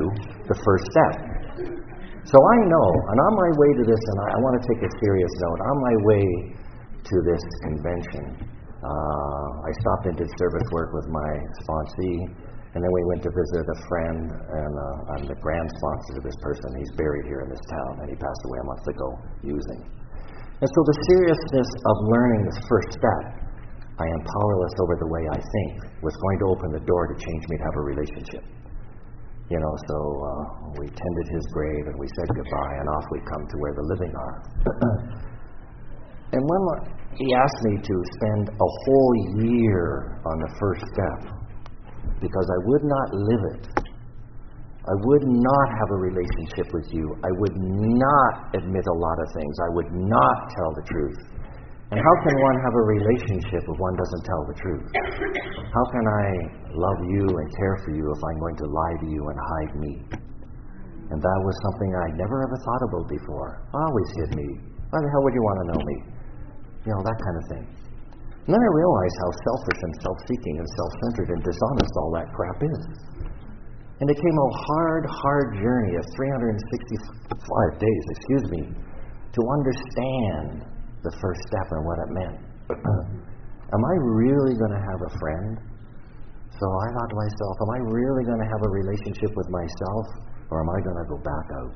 the 0.50 0.56
first 0.56 0.84
step. 0.90 1.14
So 2.26 2.36
I 2.42 2.56
know, 2.66 2.88
and 3.12 3.16
on 3.22 3.32
my 3.38 3.50
way 3.54 3.70
to 3.78 3.84
this, 3.86 4.02
and 4.02 4.18
I, 4.18 4.26
I 4.34 4.38
want 4.42 4.54
to 4.58 4.64
take 4.66 4.80
a 4.82 4.90
serious 4.98 5.30
note, 5.46 5.60
on 5.62 5.76
my 5.78 5.94
way 6.10 6.26
to 7.06 7.16
this 7.22 7.44
convention. 7.62 8.24
Uh, 8.82 9.48
I 9.62 9.70
stopped 9.82 10.04
and 10.10 10.16
did 10.18 10.30
service 10.38 10.68
work 10.74 10.90
with 10.92 11.06
my 11.08 11.32
sponsee, 11.62 12.18
and 12.74 12.84
then 12.84 12.92
we 12.92 13.02
went 13.08 13.22
to 13.24 13.32
visit 13.32 13.64
a 13.64 13.78
friend, 13.88 14.26
and 14.30 14.72
uh, 14.76 15.12
I'm 15.16 15.24
the 15.30 15.38
grand 15.40 15.68
sponsor 15.80 16.20
of 16.20 16.24
this 16.26 16.38
person. 16.42 16.68
He's 16.76 16.92
buried 16.98 17.24
here 17.24 17.40
in 17.46 17.48
this 17.48 17.64
town, 17.72 17.92
and 18.04 18.06
he 18.10 18.16
passed 18.20 18.42
away 18.46 18.58
a 18.60 18.66
month 18.68 18.86
ago 18.86 19.08
using. 19.42 19.80
And 20.60 20.68
so 20.68 20.80
the 20.84 20.96
seriousness 21.08 21.70
of 21.72 21.94
learning 22.10 22.40
this 22.52 22.60
first 22.68 22.90
step, 23.00 23.22
I 23.96 24.06
am 24.06 24.20
powerless 24.28 24.74
over 24.82 24.94
the 25.00 25.08
way 25.08 25.24
I 25.32 25.40
think, 25.40 25.72
was 26.04 26.12
going 26.16 26.38
to 26.44 26.46
open 26.52 26.68
the 26.76 26.84
door 26.84 27.12
to 27.12 27.16
change 27.16 27.42
me 27.48 27.54
to 27.56 27.64
have 27.64 27.76
a 27.80 27.84
relationship. 27.86 28.44
You 29.46 29.62
know, 29.62 29.74
so 29.88 29.96
uh, 29.96 30.42
we 30.76 30.90
tended 30.90 31.26
his 31.32 31.44
grave 31.54 31.84
and 31.86 31.96
we 31.96 32.08
said 32.18 32.28
goodbye, 32.34 32.74
and 32.82 32.86
off 32.92 33.06
we 33.14 33.20
come 33.24 33.44
to 33.46 33.56
where 33.62 33.74
the 33.78 33.86
living 33.94 34.12
are. 34.12 34.36
And 36.32 36.42
when 36.42 36.62
he 37.14 37.26
asked 37.34 37.60
me 37.70 37.74
to 37.78 37.94
spend 38.18 38.48
a 38.50 38.68
whole 38.84 39.14
year 39.46 40.18
on 40.26 40.36
the 40.42 40.50
first 40.58 40.82
step, 40.82 41.36
because 42.20 42.46
I 42.50 42.58
would 42.66 42.84
not 42.84 43.08
live 43.14 43.42
it, 43.54 43.64
I 44.86 44.94
would 44.94 45.26
not 45.26 45.66
have 45.82 45.90
a 45.90 45.98
relationship 45.98 46.70
with 46.70 46.86
you, 46.94 47.04
I 47.22 47.30
would 47.42 47.56
not 47.58 48.54
admit 48.54 48.84
a 48.86 48.96
lot 48.98 49.18
of 49.18 49.28
things, 49.34 49.54
I 49.58 49.70
would 49.74 49.90
not 49.90 50.36
tell 50.54 50.70
the 50.78 50.86
truth. 50.86 51.18
And 51.90 51.98
how 52.02 52.14
can 52.26 52.34
one 52.42 52.56
have 52.66 52.74
a 52.74 52.84
relationship 52.98 53.62
if 53.62 53.76
one 53.78 53.94
doesn't 53.94 54.24
tell 54.26 54.42
the 54.50 54.56
truth? 54.58 54.86
How 55.70 55.84
can 55.94 56.02
I 56.02 56.26
love 56.74 56.98
you 57.06 57.22
and 57.30 57.46
care 57.54 57.76
for 57.86 57.90
you 57.94 58.02
if 58.10 58.20
I'm 58.26 58.38
going 58.42 58.58
to 58.58 58.66
lie 58.66 58.96
to 59.02 59.06
you 59.06 59.22
and 59.22 59.38
hide 59.38 59.74
me? 59.78 59.92
And 61.14 61.18
that 61.22 61.38
was 61.46 61.54
something 61.62 61.90
I 61.94 62.06
never 62.18 62.42
ever 62.42 62.58
thought 62.66 62.82
about 62.90 63.06
before. 63.06 63.62
I 63.70 63.78
Always 63.78 64.10
hid 64.18 64.30
me. 64.34 64.48
Why 64.90 64.98
the 64.98 65.10
hell 65.14 65.22
would 65.22 65.34
you 65.34 65.44
want 65.46 65.58
to 65.62 65.66
know 65.70 65.82
me? 65.86 66.15
You 66.86 66.94
know, 66.94 67.02
that 67.02 67.18
kind 67.18 67.36
of 67.36 67.44
thing. 67.50 67.66
And 68.46 68.50
then 68.54 68.62
I 68.62 68.70
realized 68.70 69.16
how 69.26 69.30
selfish 69.42 69.80
and 69.82 69.94
self 70.06 70.18
seeking 70.30 70.54
and 70.62 70.68
self 70.78 70.92
centered 71.02 71.28
and 71.34 71.40
dishonest 71.42 71.92
all 71.98 72.10
that 72.14 72.30
crap 72.30 72.58
is. 72.62 72.82
And 73.98 74.06
it 74.06 74.14
came 74.14 74.36
a 74.38 74.50
hard, 74.70 75.04
hard 75.08 75.58
journey 75.58 75.98
of 75.98 76.04
365 76.14 77.80
days, 77.80 78.02
excuse 78.14 78.46
me, 78.54 78.62
to 78.70 79.40
understand 79.50 80.68
the 81.02 81.12
first 81.18 81.40
step 81.48 81.66
and 81.74 81.82
what 81.82 81.98
it 82.04 82.10
meant. 82.14 82.38
am 83.74 83.82
I 83.82 83.94
really 84.04 84.54
going 84.54 84.74
to 84.78 84.84
have 84.84 85.00
a 85.00 85.12
friend? 85.18 85.58
So 86.54 86.64
I 86.70 86.86
thought 86.92 87.08
to 87.10 87.18
myself, 87.18 87.54
am 87.66 87.70
I 87.72 87.80
really 87.92 88.24
going 88.24 88.40
to 88.40 88.48
have 88.48 88.62
a 88.62 88.70
relationship 88.70 89.32
with 89.34 89.48
myself, 89.50 90.04
or 90.54 90.60
am 90.60 90.70
I 90.70 90.78
going 90.86 90.98
to 91.02 91.08
go 91.10 91.18
back 91.20 91.46
out? 91.66 91.74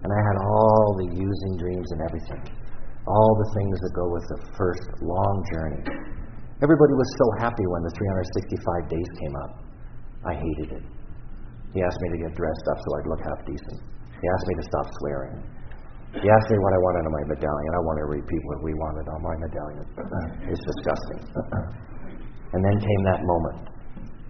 And 0.00 0.08
I 0.08 0.20
had 0.26 0.36
all 0.42 0.96
the 0.96 1.08
using 1.12 1.52
dreams 1.60 1.88
and 1.92 2.00
everything, 2.08 2.44
all 3.06 3.32
the 3.40 3.48
things 3.56 3.76
that 3.80 3.92
go 3.96 4.06
with 4.12 4.26
the 4.28 4.40
first 4.56 4.84
long 5.00 5.36
journey. 5.52 5.82
Everybody 6.60 6.92
was 6.92 7.10
so 7.16 7.26
happy 7.40 7.64
when 7.72 7.82
the 7.88 7.92
365 7.96 8.92
days 8.92 9.08
came 9.16 9.34
up. 9.40 9.52
I 10.28 10.34
hated 10.36 10.68
it. 10.76 10.84
He 11.72 11.80
asked 11.80 12.00
me 12.04 12.08
to 12.12 12.20
get 12.28 12.32
dressed 12.36 12.66
up 12.68 12.78
so 12.82 12.88
I'd 13.00 13.08
look 13.08 13.22
half 13.24 13.40
decent. 13.48 13.80
He 14.20 14.26
asked 14.28 14.46
me 14.52 14.54
to 14.60 14.64
stop 14.68 14.86
swearing. 15.00 15.36
He 16.20 16.26
asked 16.26 16.48
me 16.50 16.58
what 16.58 16.72
I 16.74 16.80
wanted 16.82 17.02
on 17.06 17.12
my 17.14 17.24
medallion. 17.32 17.70
I 17.72 17.82
want 17.86 17.98
to 18.02 18.06
repeat 18.10 18.42
what 18.44 18.60
we 18.66 18.72
wanted 18.74 19.06
on 19.08 19.20
my 19.22 19.36
medallion. 19.40 19.84
it's 20.50 20.60
disgusting. 20.60 21.20
and 22.52 22.60
then 22.60 22.76
came 22.82 23.02
that 23.14 23.22
moment 23.22 23.70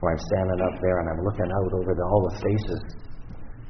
where 0.05 0.13
I'm 0.13 0.23
standing 0.31 0.61
up 0.61 0.77
there 0.79 0.97
and 1.01 1.07
I'm 1.09 1.23
looking 1.25 1.49
out 1.49 1.71
over 1.81 1.93
the, 1.97 2.05
all 2.05 2.23
the 2.31 2.37
faces. 2.37 2.83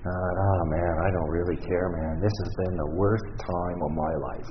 Uh, 0.01 0.11
oh 0.11 0.63
man, 0.69 0.93
I 1.07 1.09
don't 1.15 1.31
really 1.31 1.57
care, 1.63 1.89
man. 1.93 2.21
This 2.21 2.33
has 2.33 2.51
been 2.67 2.75
the 2.77 2.91
worst 2.99 3.27
time 3.39 3.79
of 3.79 3.91
my 3.95 4.13
life. 4.19 4.51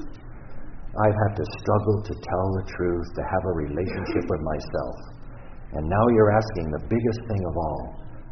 I've 0.97 1.19
had 1.29 1.33
to 1.37 1.45
struggle 1.61 1.97
to 2.01 2.13
tell 2.17 2.47
the 2.57 2.65
truth, 2.73 3.07
to 3.13 3.21
have 3.21 3.43
a 3.45 3.53
relationship 3.61 4.25
with 4.25 4.41
myself. 4.41 4.97
And 5.77 5.85
now 5.85 6.05
you're 6.17 6.33
asking 6.33 6.65
the 6.73 6.83
biggest 6.89 7.21
thing 7.29 7.43
of 7.45 7.53
all. 7.53 7.81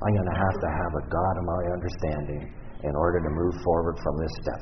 I'm 0.02 0.14
going 0.14 0.32
to 0.34 0.40
have 0.42 0.58
to 0.66 0.70
have 0.74 0.94
a 0.98 1.04
God 1.06 1.34
of 1.38 1.46
my 1.46 1.62
understanding 1.74 2.42
in 2.82 2.94
order 2.98 3.22
to 3.22 3.30
move 3.30 3.56
forward 3.62 3.98
from 4.02 4.18
this 4.18 4.34
step. 4.42 4.62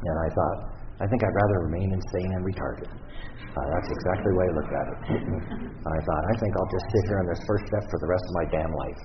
And 0.00 0.16
I 0.16 0.28
thought, 0.32 0.58
I 1.00 1.06
think 1.08 1.20
I'd 1.20 1.36
rather 1.36 1.68
remain 1.68 1.92
insane 1.92 2.30
and 2.40 2.42
retarded. 2.44 2.88
Uh, 2.88 3.66
that's 3.68 3.90
exactly 3.92 4.28
the 4.32 4.38
way 4.40 4.46
I 4.48 4.54
looked 4.56 4.74
at 4.74 4.86
it. 4.88 4.98
I 5.92 5.98
thought, 6.00 6.22
I 6.24 6.34
think 6.40 6.52
I'll 6.56 6.72
just 6.72 6.86
sit 6.88 7.02
here 7.08 7.18
on 7.20 7.26
this 7.28 7.42
first 7.44 7.64
step 7.68 7.84
for 7.92 7.98
the 8.00 8.08
rest 8.08 8.24
of 8.24 8.34
my 8.34 8.46
damn 8.48 8.72
life. 8.72 9.00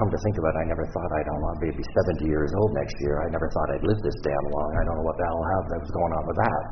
Come 0.00 0.08
to 0.08 0.20
think 0.24 0.40
of 0.40 0.44
it, 0.48 0.54
I 0.56 0.64
never 0.64 0.88
thought 0.96 1.10
I'd 1.12 1.28
to 1.28 1.76
be 1.76 1.84
70 1.84 2.24
years 2.24 2.48
old 2.56 2.72
next 2.72 2.96
year. 3.04 3.20
I 3.20 3.28
never 3.28 3.52
thought 3.52 3.68
I'd 3.68 3.84
live 3.84 4.00
this 4.00 4.16
damn 4.24 4.46
long. 4.48 4.70
I 4.80 4.82
don't 4.88 4.96
know 4.96 5.04
what 5.04 5.20
the 5.20 5.28
hell 5.28 5.44
have 5.44 5.64
that 5.76 5.80
was 5.84 5.92
going 5.92 6.12
on 6.16 6.24
with 6.24 6.38
that. 6.40 6.62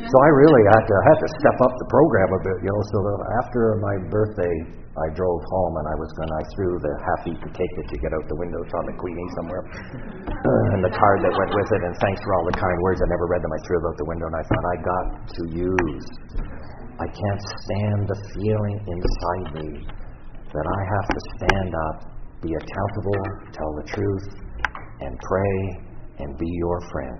So 0.00 0.16
I 0.16 0.30
really 0.32 0.64
had 0.72 0.84
to 0.88 0.96
had 1.12 1.18
to 1.20 1.28
step 1.36 1.58
up 1.68 1.72
the 1.76 1.88
program 1.92 2.32
a 2.32 2.40
bit, 2.40 2.56
you 2.64 2.72
know. 2.72 2.80
So 2.96 2.98
after 3.44 3.76
my 3.76 3.94
birthday, 4.08 4.56
I 4.96 5.06
drove 5.12 5.44
home 5.52 5.74
and 5.84 5.86
I 5.92 5.96
was 6.00 6.08
going. 6.16 6.32
I 6.32 6.44
threw 6.56 6.72
the 6.80 6.94
half-eaten 6.96 7.50
cake 7.52 7.74
that 7.76 7.86
you 7.92 7.98
get 8.00 8.16
out 8.16 8.24
the 8.24 8.40
window. 8.40 8.64
On 8.64 8.84
the 8.88 8.96
Queenie 8.96 9.30
somewhere, 9.36 9.62
uh, 9.68 10.72
and 10.72 10.80
the 10.80 10.96
card 10.96 11.18
that 11.28 11.32
went 11.36 11.52
with 11.52 11.70
it. 11.76 11.80
And 11.84 11.92
thanks 12.00 12.24
for 12.24 12.32
all 12.40 12.44
the 12.48 12.56
kind 12.56 12.76
words. 12.80 13.04
I 13.04 13.08
never 13.12 13.28
read 13.28 13.44
them. 13.44 13.52
I 13.52 13.60
threw 13.68 13.76
it 13.76 13.84
out 13.84 13.96
the 14.00 14.08
window, 14.08 14.26
and 14.32 14.36
I 14.40 14.44
thought 14.48 14.64
I 14.64 14.76
got 14.80 15.06
to 15.28 15.42
use. 15.52 16.08
I 16.96 17.08
can't 17.12 17.42
stand 17.68 18.00
the 18.08 18.18
feeling 18.32 18.76
inside 18.88 19.46
me 19.60 19.68
that 20.56 20.66
I 20.68 20.80
have 20.88 21.08
to 21.08 21.20
stand 21.36 21.72
up, 21.88 21.96
be 22.42 22.52
accountable, 22.52 23.22
tell 23.54 23.72
the 23.78 23.86
truth, 23.86 24.26
and 25.00 25.12
pray 25.22 25.56
and 26.18 26.38
be 26.38 26.50
your 26.58 26.78
friend. 26.90 27.18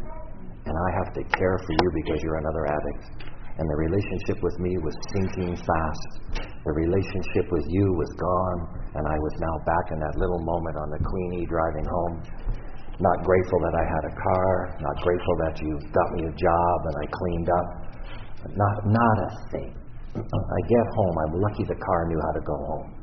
And 0.66 0.74
I 0.74 0.88
have 0.98 1.14
to 1.14 1.22
care 1.38 1.58
for 1.58 1.72
you 1.72 1.88
because 2.02 2.22
you're 2.22 2.38
another 2.38 2.66
addict 2.66 3.32
and 3.58 3.68
the 3.68 3.76
relationship 3.76 4.40
with 4.40 4.56
me 4.58 4.72
was 4.80 4.96
sinking 5.12 5.52
fast. 5.60 6.10
The 6.64 6.72
relationship 6.72 7.52
with 7.52 7.66
you 7.68 7.86
was 8.00 8.10
gone, 8.16 8.60
and 8.96 9.04
I 9.04 9.16
was 9.18 9.34
now 9.44 9.56
back 9.68 9.86
in 9.92 9.98
that 10.00 10.14
little 10.16 10.40
moment 10.40 10.76
on 10.80 10.88
the 10.88 11.00
Queenie 11.04 11.44
driving 11.44 11.84
home. 11.84 12.16
Not 12.96 13.18
grateful 13.26 13.60
that 13.60 13.74
I 13.76 13.84
had 13.84 14.04
a 14.08 14.14
car, 14.14 14.48
not 14.80 14.96
grateful 15.04 15.36
that 15.44 15.54
you 15.60 15.72
got 15.90 16.08
me 16.16 16.22
a 16.28 16.34
job 16.38 16.76
and 16.86 16.94
I 16.96 17.06
cleaned 17.12 17.50
up. 17.50 17.68
Not, 18.56 18.76
not 18.88 19.16
a 19.20 19.30
thing. 19.52 19.70
I 20.16 20.60
get 20.68 20.86
home, 20.96 21.14
I'm 21.26 21.34
lucky 21.40 21.64
the 21.64 21.76
car 21.76 22.00
knew 22.08 22.20
how 22.20 22.32
to 22.32 22.44
go 22.46 22.56
home. 22.56 23.01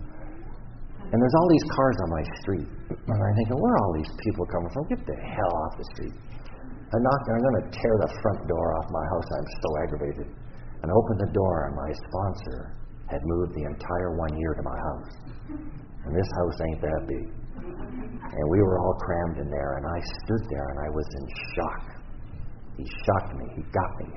And 1.10 1.18
there's 1.18 1.38
all 1.42 1.50
these 1.50 1.68
cars 1.74 1.98
on 2.06 2.10
my 2.14 2.24
street. 2.42 2.70
And 2.94 3.18
I'm 3.18 3.36
thinking, 3.42 3.58
where 3.58 3.74
are 3.74 3.82
all 3.82 3.96
these 3.98 4.14
people 4.22 4.46
coming 4.46 4.70
from? 4.70 4.86
Get 4.94 5.02
the 5.10 5.18
hell 5.18 5.54
off 5.66 5.74
the 5.82 5.88
street. 5.98 6.14
I 6.90 6.98
knocked 7.02 7.26
and 7.30 7.34
I'm 7.38 7.44
going 7.50 7.60
to 7.66 7.68
tear 7.74 7.96
the 8.02 8.12
front 8.22 8.42
door 8.46 8.68
off 8.78 8.86
my 8.94 9.06
house. 9.14 9.28
I'm 9.34 9.50
so 9.50 9.70
aggravated. 9.86 10.28
And 10.82 10.88
I 10.90 10.94
opened 10.96 11.20
the 11.20 11.34
door, 11.36 11.68
and 11.68 11.76
my 11.76 11.92
sponsor 11.92 12.78
had 13.12 13.20
moved 13.26 13.52
the 13.52 13.66
entire 13.68 14.16
one 14.16 14.32
year 14.38 14.54
to 14.54 14.64
my 14.64 14.78
house. 14.80 15.12
And 16.06 16.16
this 16.16 16.30
house 16.40 16.58
ain't 16.72 16.82
that 16.82 17.02
big. 17.04 17.26
And 17.60 18.46
we 18.50 18.60
were 18.62 18.80
all 18.80 18.96
crammed 19.02 19.38
in 19.44 19.50
there, 19.50 19.78
and 19.78 19.86
I 19.86 20.00
stood 20.24 20.44
there 20.50 20.68
and 20.70 20.80
I 20.80 20.90
was 20.94 21.08
in 21.20 21.26
shock. 21.58 21.84
He 22.78 22.86
shocked 22.86 23.36
me. 23.36 23.46
He 23.58 23.62
got 23.76 23.92
me. 24.00 24.08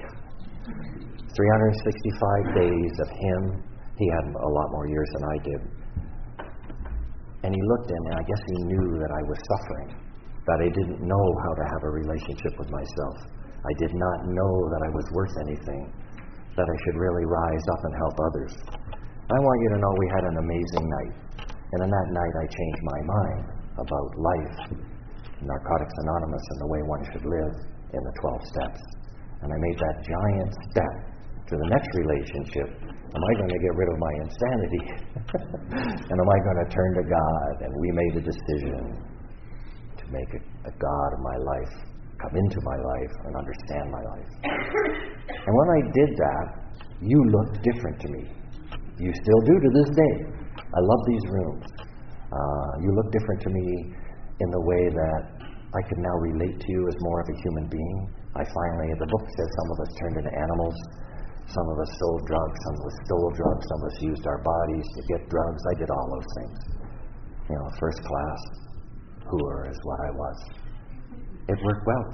365 1.35 2.55
days 2.55 2.95
of 3.01 3.09
him. 3.11 3.65
He 3.99 4.07
had 4.07 4.25
a 4.31 4.51
lot 4.55 4.71
more 4.71 4.87
years 4.87 5.09
than 5.19 5.25
I 5.25 5.37
did. 5.43 5.61
And 7.43 7.51
he 7.55 7.63
looked 7.63 7.91
at 7.91 8.01
me, 8.07 8.09
and 8.15 8.21
I 8.23 8.27
guess 8.27 8.43
he 8.47 8.59
knew 8.71 8.87
that 9.03 9.13
I 9.13 9.23
was 9.27 9.39
suffering 9.43 10.13
that 10.47 10.59
I 10.59 10.69
didn't 10.75 10.99
know 11.07 11.27
how 11.47 11.53
to 11.55 11.65
have 11.71 11.83
a 11.87 11.93
relationship 11.95 12.55
with 12.59 12.71
myself. 12.71 13.17
I 13.63 13.73
did 13.79 13.95
not 13.95 14.19
know 14.27 14.55
that 14.75 14.83
I 14.83 14.91
was 14.91 15.07
worth 15.15 15.35
anything, 15.47 15.83
that 16.59 16.67
I 16.67 16.77
should 16.83 16.99
really 16.99 17.23
rise 17.23 17.65
up 17.71 17.83
and 17.87 17.95
help 17.95 18.17
others. 18.19 18.53
I 19.31 19.39
want 19.39 19.59
you 19.63 19.71
to 19.71 19.79
know 19.79 19.91
we 20.03 20.11
had 20.11 20.25
an 20.27 20.37
amazing 20.43 20.85
night. 20.91 21.15
And 21.47 21.79
in 21.87 21.91
that 21.95 22.09
night, 22.11 22.35
I 22.43 22.47
changed 22.51 22.83
my 22.83 23.01
mind 23.07 23.45
about 23.79 24.09
life, 24.19 24.57
Narcotics 25.47 25.97
Anonymous, 26.03 26.45
and 26.51 26.59
the 26.59 26.71
way 26.75 26.83
one 26.91 27.03
should 27.07 27.25
live 27.25 27.55
in 27.95 28.03
the 28.03 28.15
12 28.19 28.43
steps. 28.51 28.83
And 29.47 29.49
I 29.55 29.59
made 29.63 29.79
that 29.79 29.97
giant 30.03 30.53
step 30.75 30.95
to 31.53 31.59
the 31.61 31.71
next 31.77 31.91
relationship. 32.01 32.69
Am 33.13 33.21
I 33.21 33.33
going 33.37 33.53
to 33.53 33.61
get 33.61 33.73
rid 33.77 33.89
of 33.93 33.99
my 34.01 34.15
insanity? 34.25 34.85
and 36.09 36.17
am 36.17 36.29
I 36.33 36.39
going 36.49 36.61
to 36.65 36.69
turn 36.73 36.91
to 36.97 37.05
God? 37.05 37.53
And 37.61 37.71
we 37.77 37.89
made 37.93 38.15
a 38.17 38.25
decision 38.25 38.81
to 40.01 40.05
make 40.09 40.31
a, 40.33 40.41
a 40.65 40.73
God 40.73 41.09
of 41.13 41.21
my 41.21 41.37
life 41.37 41.75
come 42.17 42.35
into 42.41 42.59
my 42.65 42.79
life 42.81 43.15
and 43.29 43.33
understand 43.37 43.87
my 43.93 44.01
life. 44.01 44.31
And 45.43 45.53
when 45.59 45.69
I 45.75 45.81
did 45.91 46.11
that, 46.23 46.47
you 47.03 47.19
looked 47.35 47.67
different 47.67 47.99
to 47.99 48.09
me. 48.15 48.23
You 48.99 49.11
still 49.11 49.43
do 49.43 49.55
to 49.59 49.71
this 49.75 49.91
day. 49.91 50.15
I 50.55 50.81
love 50.81 51.03
these 51.09 51.27
rooms. 51.27 51.67
Uh, 52.31 52.71
you 52.79 52.91
look 52.95 53.11
different 53.11 53.41
to 53.43 53.51
me 53.51 53.67
in 54.39 54.49
the 54.55 54.63
way 54.63 54.83
that 54.87 55.23
I 55.75 55.81
can 55.89 55.99
now 55.99 56.17
relate 56.31 56.61
to 56.61 56.69
you 56.69 56.81
as 56.87 56.95
more 57.01 57.21
of 57.23 57.29
a 57.35 57.37
human 57.43 57.67
being. 57.67 57.99
I 58.39 58.45
finally, 58.47 58.95
the 59.03 59.11
book 59.11 59.27
says 59.27 59.49
some 59.59 59.69
of 59.75 59.79
us 59.83 59.91
turned 59.99 60.17
into 60.23 60.33
animals. 60.39 60.77
Some 61.47 61.67
of 61.69 61.77
us 61.83 61.91
sold 61.99 62.23
drugs, 62.27 62.57
some 62.65 62.77
of 62.81 62.85
us 62.87 62.97
stole 63.07 63.31
drugs, 63.35 63.65
some 63.67 63.81
of 63.83 63.87
us 63.91 63.99
used 64.03 64.25
our 64.27 64.41
bodies 64.43 64.87
to 64.95 65.01
get 65.11 65.21
drugs. 65.29 65.61
I 65.63 65.75
did 65.79 65.91
all 65.91 66.07
those 66.13 66.31
things. 66.39 66.59
You 67.51 67.57
know, 67.59 67.69
first 67.79 68.01
class 68.03 68.41
poor 69.29 69.67
as 69.69 69.79
what 69.83 69.99
I 70.01 70.11
was. 70.13 70.39
It 71.49 71.59
worked 71.65 71.87
well. 71.87 72.07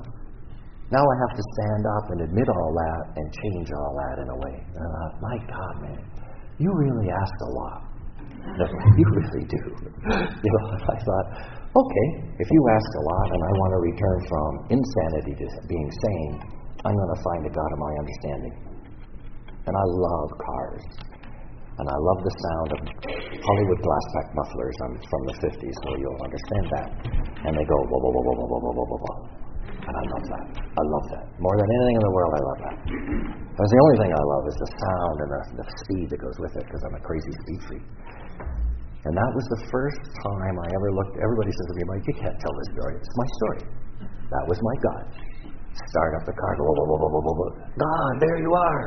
Now 0.91 1.05
I 1.05 1.15
have 1.29 1.35
to 1.37 1.45
stand 1.53 1.85
up 1.85 2.05
and 2.17 2.19
admit 2.25 2.49
all 2.49 2.73
that 2.73 3.03
and 3.17 3.27
change 3.29 3.69
all 3.77 3.93
that 3.93 4.17
in 4.25 4.29
a 4.33 4.39
way. 4.41 4.57
Uh, 4.73 5.09
my 5.21 5.37
God, 5.45 5.75
man, 5.85 6.01
you 6.57 6.73
really 6.73 7.13
ask 7.13 7.35
a 7.45 7.51
lot. 7.53 7.81
you 8.97 9.07
really 9.13 9.45
do. 9.45 9.63
you 10.43 10.51
know, 10.57 10.67
I 10.89 10.97
thought, 10.97 11.27
okay, 11.77 12.09
if 12.41 12.49
you 12.49 12.61
ask 12.73 12.89
a 12.97 13.05
lot 13.05 13.27
and 13.37 13.43
I 13.45 13.53
want 13.53 13.71
to 13.77 13.81
return 13.85 14.19
from 14.33 14.51
insanity 14.73 15.35
to 15.45 15.47
being 15.69 15.91
sane, 15.93 16.35
I'm 16.87 16.95
going 16.97 17.13
to 17.15 17.21
find 17.21 17.43
a 17.45 17.53
God 17.53 17.71
of 17.75 17.79
my 17.79 17.93
understanding. 18.01 18.68
And 19.69 19.77
I 19.77 19.85
love 19.85 20.29
cars. 20.41 20.85
And 21.79 21.87
I 21.87 21.99
love 22.01 22.19
the 22.25 22.35
sound 22.35 22.69
of 22.73 22.81
Hollywood 23.37 23.81
glass 23.85 24.07
pack 24.17 24.29
mufflers. 24.33 24.77
I'm 24.83 24.97
from 24.97 25.23
the 25.29 25.37
50s, 25.45 25.77
so 25.85 25.89
you'll 25.95 26.23
understand 26.25 26.67
that. 26.73 26.89
And 27.45 27.53
they 27.53 27.67
go, 27.69 27.77
whoa, 27.77 28.01
whoa, 28.01 28.13
whoa, 28.17 28.35
whoa, 28.35 28.49
whoa, 28.49 28.61
whoa, 28.65 28.75
whoa, 28.75 28.89
whoa, 28.89 29.03
whoa. 29.05 29.19
And 29.77 29.95
I 29.95 30.05
love 30.09 30.25
that. 30.25 30.47
I 30.59 30.85
love 30.89 31.07
that. 31.13 31.25
More 31.37 31.53
than 31.55 31.69
anything 31.69 31.97
in 32.01 32.05
the 32.09 32.15
world, 32.17 32.33
I 32.33 32.43
love 32.49 32.61
that. 32.65 32.77
Because 33.53 33.71
the 33.71 33.81
only 33.85 33.97
thing 34.01 34.11
I 34.17 34.25
love 34.25 34.45
is 34.49 34.57
the 34.57 34.71
sound 34.73 35.17
and 35.21 35.31
the, 35.37 35.41
the 35.61 35.67
speed 35.85 36.07
that 36.17 36.21
goes 36.25 36.39
with 36.41 36.55
it, 36.57 36.65
because 36.65 36.83
I'm 36.89 36.97
a 36.97 37.05
crazy 37.05 37.33
speed 37.45 37.61
freak. 37.69 37.85
And 39.05 39.13
that 39.15 39.31
was 39.37 39.47
the 39.53 39.61
first 39.69 40.01
time 40.01 40.55
I 40.65 40.69
ever 40.73 40.89
looked. 40.97 41.15
Everybody 41.21 41.53
says 41.53 41.67
to 41.71 41.75
me, 41.77 41.85
Mike, 41.93 42.05
you 42.09 42.17
can't 42.25 42.39
tell 42.41 42.55
this 42.57 42.69
story. 42.73 42.95
It's 42.99 43.17
my 43.21 43.29
story. 43.37 43.63
That 44.33 44.45
was 44.49 44.59
my 44.65 44.77
God. 44.81 45.05
Start 45.87 46.19
up 46.19 46.27
the 46.27 46.35
car. 46.35 46.53
Whoa, 46.59 46.75
whoa, 46.75 46.87
whoa, 46.91 46.99
whoa, 46.99 47.23
whoa, 47.23 47.37
whoa. 47.39 47.51
God, 47.79 48.13
there 48.19 48.39
you 48.43 48.51
are. 48.51 48.87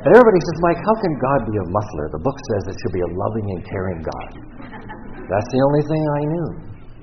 And 0.00 0.10
everybody 0.16 0.40
says, 0.40 0.58
Mike, 0.64 0.80
how 0.80 0.96
can 0.96 1.14
God 1.20 1.40
be 1.44 1.56
a 1.60 1.66
muffler? 1.68 2.06
The 2.16 2.22
book 2.24 2.38
says 2.48 2.72
it 2.72 2.76
should 2.80 2.96
be 2.96 3.04
a 3.04 3.10
loving 3.12 3.46
and 3.52 3.60
caring 3.68 4.00
God. 4.00 4.30
That's 5.28 5.50
the 5.52 5.60
only 5.60 5.84
thing 5.84 6.02
I 6.02 6.22
knew. 6.24 6.48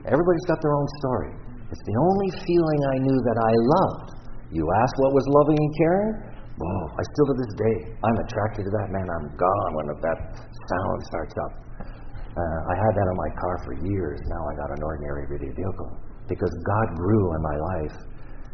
Everybody's 0.10 0.48
got 0.50 0.58
their 0.66 0.74
own 0.74 0.88
story. 0.98 1.32
It's 1.70 1.86
the 1.86 1.98
only 2.02 2.30
feeling 2.42 2.80
I 2.90 2.98
knew 3.06 3.20
that 3.22 3.38
I 3.38 3.54
loved. 3.54 4.08
You 4.50 4.66
ask 4.82 4.92
what 4.98 5.14
was 5.14 5.26
loving 5.46 5.60
and 5.62 5.72
caring? 5.78 6.14
Whoa, 6.58 6.82
I 6.98 7.02
still 7.14 7.28
to 7.30 7.36
this 7.38 7.54
day, 7.54 7.76
I'm 8.02 8.18
attracted 8.18 8.66
to 8.66 8.72
that 8.82 8.90
man. 8.90 9.06
I'm 9.06 9.30
gone 9.38 9.72
when 9.78 9.88
that 9.94 10.20
sound 10.42 10.98
starts 11.06 11.36
up. 11.38 11.54
Uh, 12.34 12.60
I 12.66 12.76
had 12.82 12.94
that 12.98 13.08
in 13.14 13.18
my 13.18 13.32
car 13.38 13.56
for 13.62 13.74
years. 13.86 14.18
Now 14.26 14.42
I 14.42 14.54
got 14.58 14.70
an 14.74 14.82
ordinary 14.82 15.30
video 15.30 15.54
vehicle 15.54 16.07
because 16.28 16.54
God 16.64 16.88
grew 16.96 17.36
in 17.36 17.42
my 17.42 17.58
life 17.58 17.96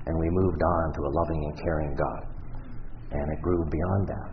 And 0.05 0.19
we 0.19 0.27
moved 0.29 0.61
on 0.61 0.85
to 0.99 1.01
a 1.07 1.11
loving 1.15 1.41
and 1.47 1.55
caring 1.63 1.93
God. 1.95 2.21
And 3.15 3.25
it 3.31 3.39
grew 3.39 3.63
beyond 3.71 4.03
that. 4.11 4.29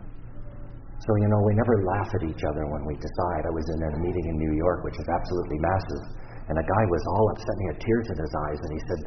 So, 1.01 1.11
you 1.17 1.27
know, 1.31 1.41
we 1.47 1.55
never 1.57 1.75
laugh 1.81 2.09
at 2.13 2.23
each 2.27 2.43
other 2.45 2.67
when 2.67 2.83
we 2.85 2.93
decide. 2.99 3.41
I 3.47 3.53
was 3.55 3.65
in 3.73 3.79
a 3.81 3.91
meeting 4.03 4.25
in 4.29 4.35
New 4.37 4.53
York, 4.53 4.83
which 4.85 4.99
is 4.99 5.07
absolutely 5.09 5.57
massive, 5.57 6.03
and 6.45 6.55
a 6.61 6.65
guy 6.65 6.83
was 6.93 7.03
all 7.09 7.25
upset 7.33 7.55
and 7.57 7.61
he 7.61 7.67
had 7.73 7.79
tears 7.81 8.07
in 8.11 8.17
his 8.21 8.33
eyes, 8.45 8.59
and 8.61 8.71
he 8.75 8.81
said, 8.85 8.99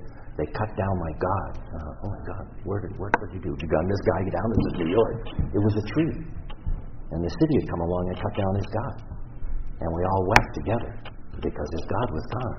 They 0.43 0.49
cut 0.59 0.71
down 0.75 0.95
my 0.99 1.13
God. 1.23 1.51
Uh, 1.71 2.03
oh 2.03 2.11
my 2.11 2.23
God, 2.27 2.45
where 2.67 2.81
did, 2.83 2.99
where 2.99 3.13
did 3.15 3.39
you 3.39 3.43
do? 3.47 3.53
Did 3.55 3.63
you 3.63 3.71
gun 3.71 3.87
this 3.87 4.03
guy 4.11 4.21
down? 4.27 4.47
This 4.51 4.65
is 4.65 4.75
New 4.83 4.91
York. 4.91 5.17
It 5.55 5.63
was 5.63 5.75
a 5.79 5.85
tree. 5.95 6.15
And 7.15 7.21
the 7.23 7.31
city 7.31 7.55
had 7.63 7.67
come 7.71 7.83
along 7.87 8.05
and 8.11 8.17
cut 8.19 8.35
down 8.35 8.53
his 8.59 8.69
God. 8.75 8.95
And 9.85 9.89
we 9.95 10.03
all 10.03 10.23
wept 10.35 10.51
together 10.59 11.14
because 11.41 11.69
his 11.75 11.85
God 11.87 12.09
was 12.13 12.25
gone. 12.31 12.59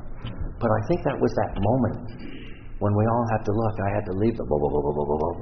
But 0.59 0.71
I 0.71 0.81
think 0.87 0.99
that 1.03 1.17
was 1.19 1.31
that 1.35 1.51
moment 1.59 1.97
when 2.79 2.93
we 2.95 3.05
all 3.07 3.25
had 3.35 3.43
to 3.43 3.53
look. 3.53 3.75
I 3.79 3.91
had 3.95 4.05
to 4.07 4.15
leave 4.19 4.35
the 4.35 4.45
blah, 4.47 4.59
blah, 4.59 4.71
blah, 4.71 4.83
blah, 4.83 5.07
blah, 5.07 5.19
blah. 5.19 5.35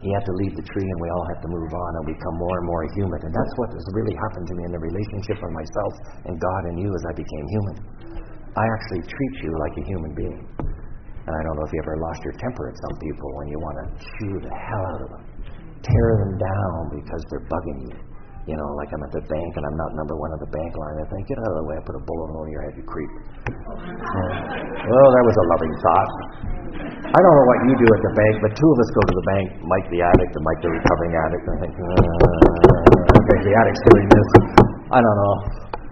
He 0.00 0.08
had 0.16 0.24
to 0.24 0.34
leave 0.40 0.56
the 0.56 0.64
tree, 0.64 0.88
and 0.88 0.98
we 1.04 1.08
all 1.12 1.26
had 1.28 1.44
to 1.44 1.48
move 1.52 1.72
on 1.76 1.90
and 2.00 2.04
become 2.08 2.36
more 2.40 2.56
and 2.56 2.66
more 2.72 2.82
human. 2.96 3.20
And 3.20 3.32
that's 3.36 3.54
what 3.60 3.68
has 3.76 3.86
really 3.92 4.16
happened 4.16 4.48
to 4.48 4.54
me 4.56 4.62
in 4.64 4.72
the 4.72 4.80
relationship 4.80 5.36
with 5.44 5.52
myself 5.52 5.92
and 6.24 6.34
God 6.40 6.62
and 6.72 6.76
you 6.80 6.88
as 6.88 7.04
I 7.04 7.12
became 7.20 7.44
human. 7.52 7.76
I 8.56 8.64
actually 8.64 9.04
treat 9.04 9.34
you 9.44 9.52
like 9.60 9.74
a 9.76 9.84
human 9.84 10.12
being. 10.16 10.40
And 11.20 11.32
I 11.36 11.40
don't 11.44 11.54
know 11.60 11.66
if 11.68 11.72
you 11.76 11.80
ever 11.84 12.00
lost 12.00 12.20
your 12.24 12.32
temper 12.40 12.64
at 12.72 12.76
some 12.80 12.96
people 12.96 13.28
when 13.36 13.46
you 13.52 13.58
want 13.60 13.76
to 13.76 13.86
chew 14.00 14.34
the 14.40 14.54
hell 14.56 14.84
out 14.88 15.00
of 15.04 15.08
them, 15.20 15.24
tear 15.84 16.08
them 16.24 16.32
down 16.40 16.78
because 16.96 17.22
they're 17.28 17.44
bugging 17.44 17.80
you. 17.92 18.09
You 18.48 18.56
know, 18.56 18.68
like 18.80 18.88
I'm 18.88 19.04
at 19.04 19.12
the 19.12 19.20
bank 19.20 19.50
and 19.60 19.64
I'm 19.68 19.76
not 19.76 19.92
number 20.00 20.16
one 20.16 20.32
on 20.32 20.40
the 20.40 20.48
bank 20.48 20.72
line. 20.72 20.96
I 20.96 21.06
think, 21.12 21.28
get 21.28 21.36
out 21.44 21.52
of 21.52 21.58
the 21.60 21.66
way. 21.68 21.76
I 21.76 21.82
put 21.84 21.92
a 21.92 22.02
bullet 22.02 22.28
hole 22.32 22.44
in 22.48 22.52
your 22.56 22.64
head, 22.64 22.72
you 22.72 22.84
creep. 22.88 23.12
well, 24.90 25.08
that 25.12 25.24
was 25.28 25.36
a 25.36 25.44
loving 25.52 25.74
thought. 25.84 26.10
I 27.10 27.18
don't 27.20 27.34
know 27.36 27.46
what 27.46 27.58
you 27.68 27.74
do 27.76 27.84
at 27.84 28.00
the 28.00 28.12
bank, 28.16 28.34
but 28.40 28.50
two 28.56 28.68
of 28.70 28.78
us 28.80 28.88
go 28.96 29.02
to 29.04 29.14
the 29.14 29.26
bank, 29.28 29.46
Mike 29.60 29.86
the 29.92 30.00
addict 30.00 30.32
and 30.32 30.44
Mike 30.46 30.60
the 30.64 30.70
recovering 30.72 31.12
addict. 31.20 31.44
I 31.44 31.56
think, 31.68 31.74
uh, 31.76 33.20
okay, 33.20 33.38
the 33.44 33.52
addict's 33.52 33.82
doing 33.92 34.06
this. 34.08 34.28
I 34.88 34.98
don't 35.04 35.18
know. 35.20 35.34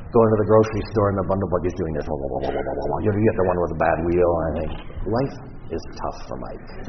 Going 0.08 0.30
to 0.32 0.38
the 0.40 0.48
grocery 0.48 0.82
store 0.96 1.12
and 1.12 1.18
the 1.20 1.26
bundle 1.28 1.52
buggy's 1.52 1.76
doing 1.76 1.94
this. 2.00 2.08
You 3.04 3.12
get 3.12 3.36
the 3.36 3.46
one 3.46 3.58
with 3.60 3.70
the 3.76 3.80
bad 3.82 3.98
wheel. 4.08 4.30
I 4.40 4.50
think 4.56 4.70
life 5.04 5.36
is 5.68 5.82
tough 6.00 6.18
for 6.26 6.36
Mike. 6.40 6.66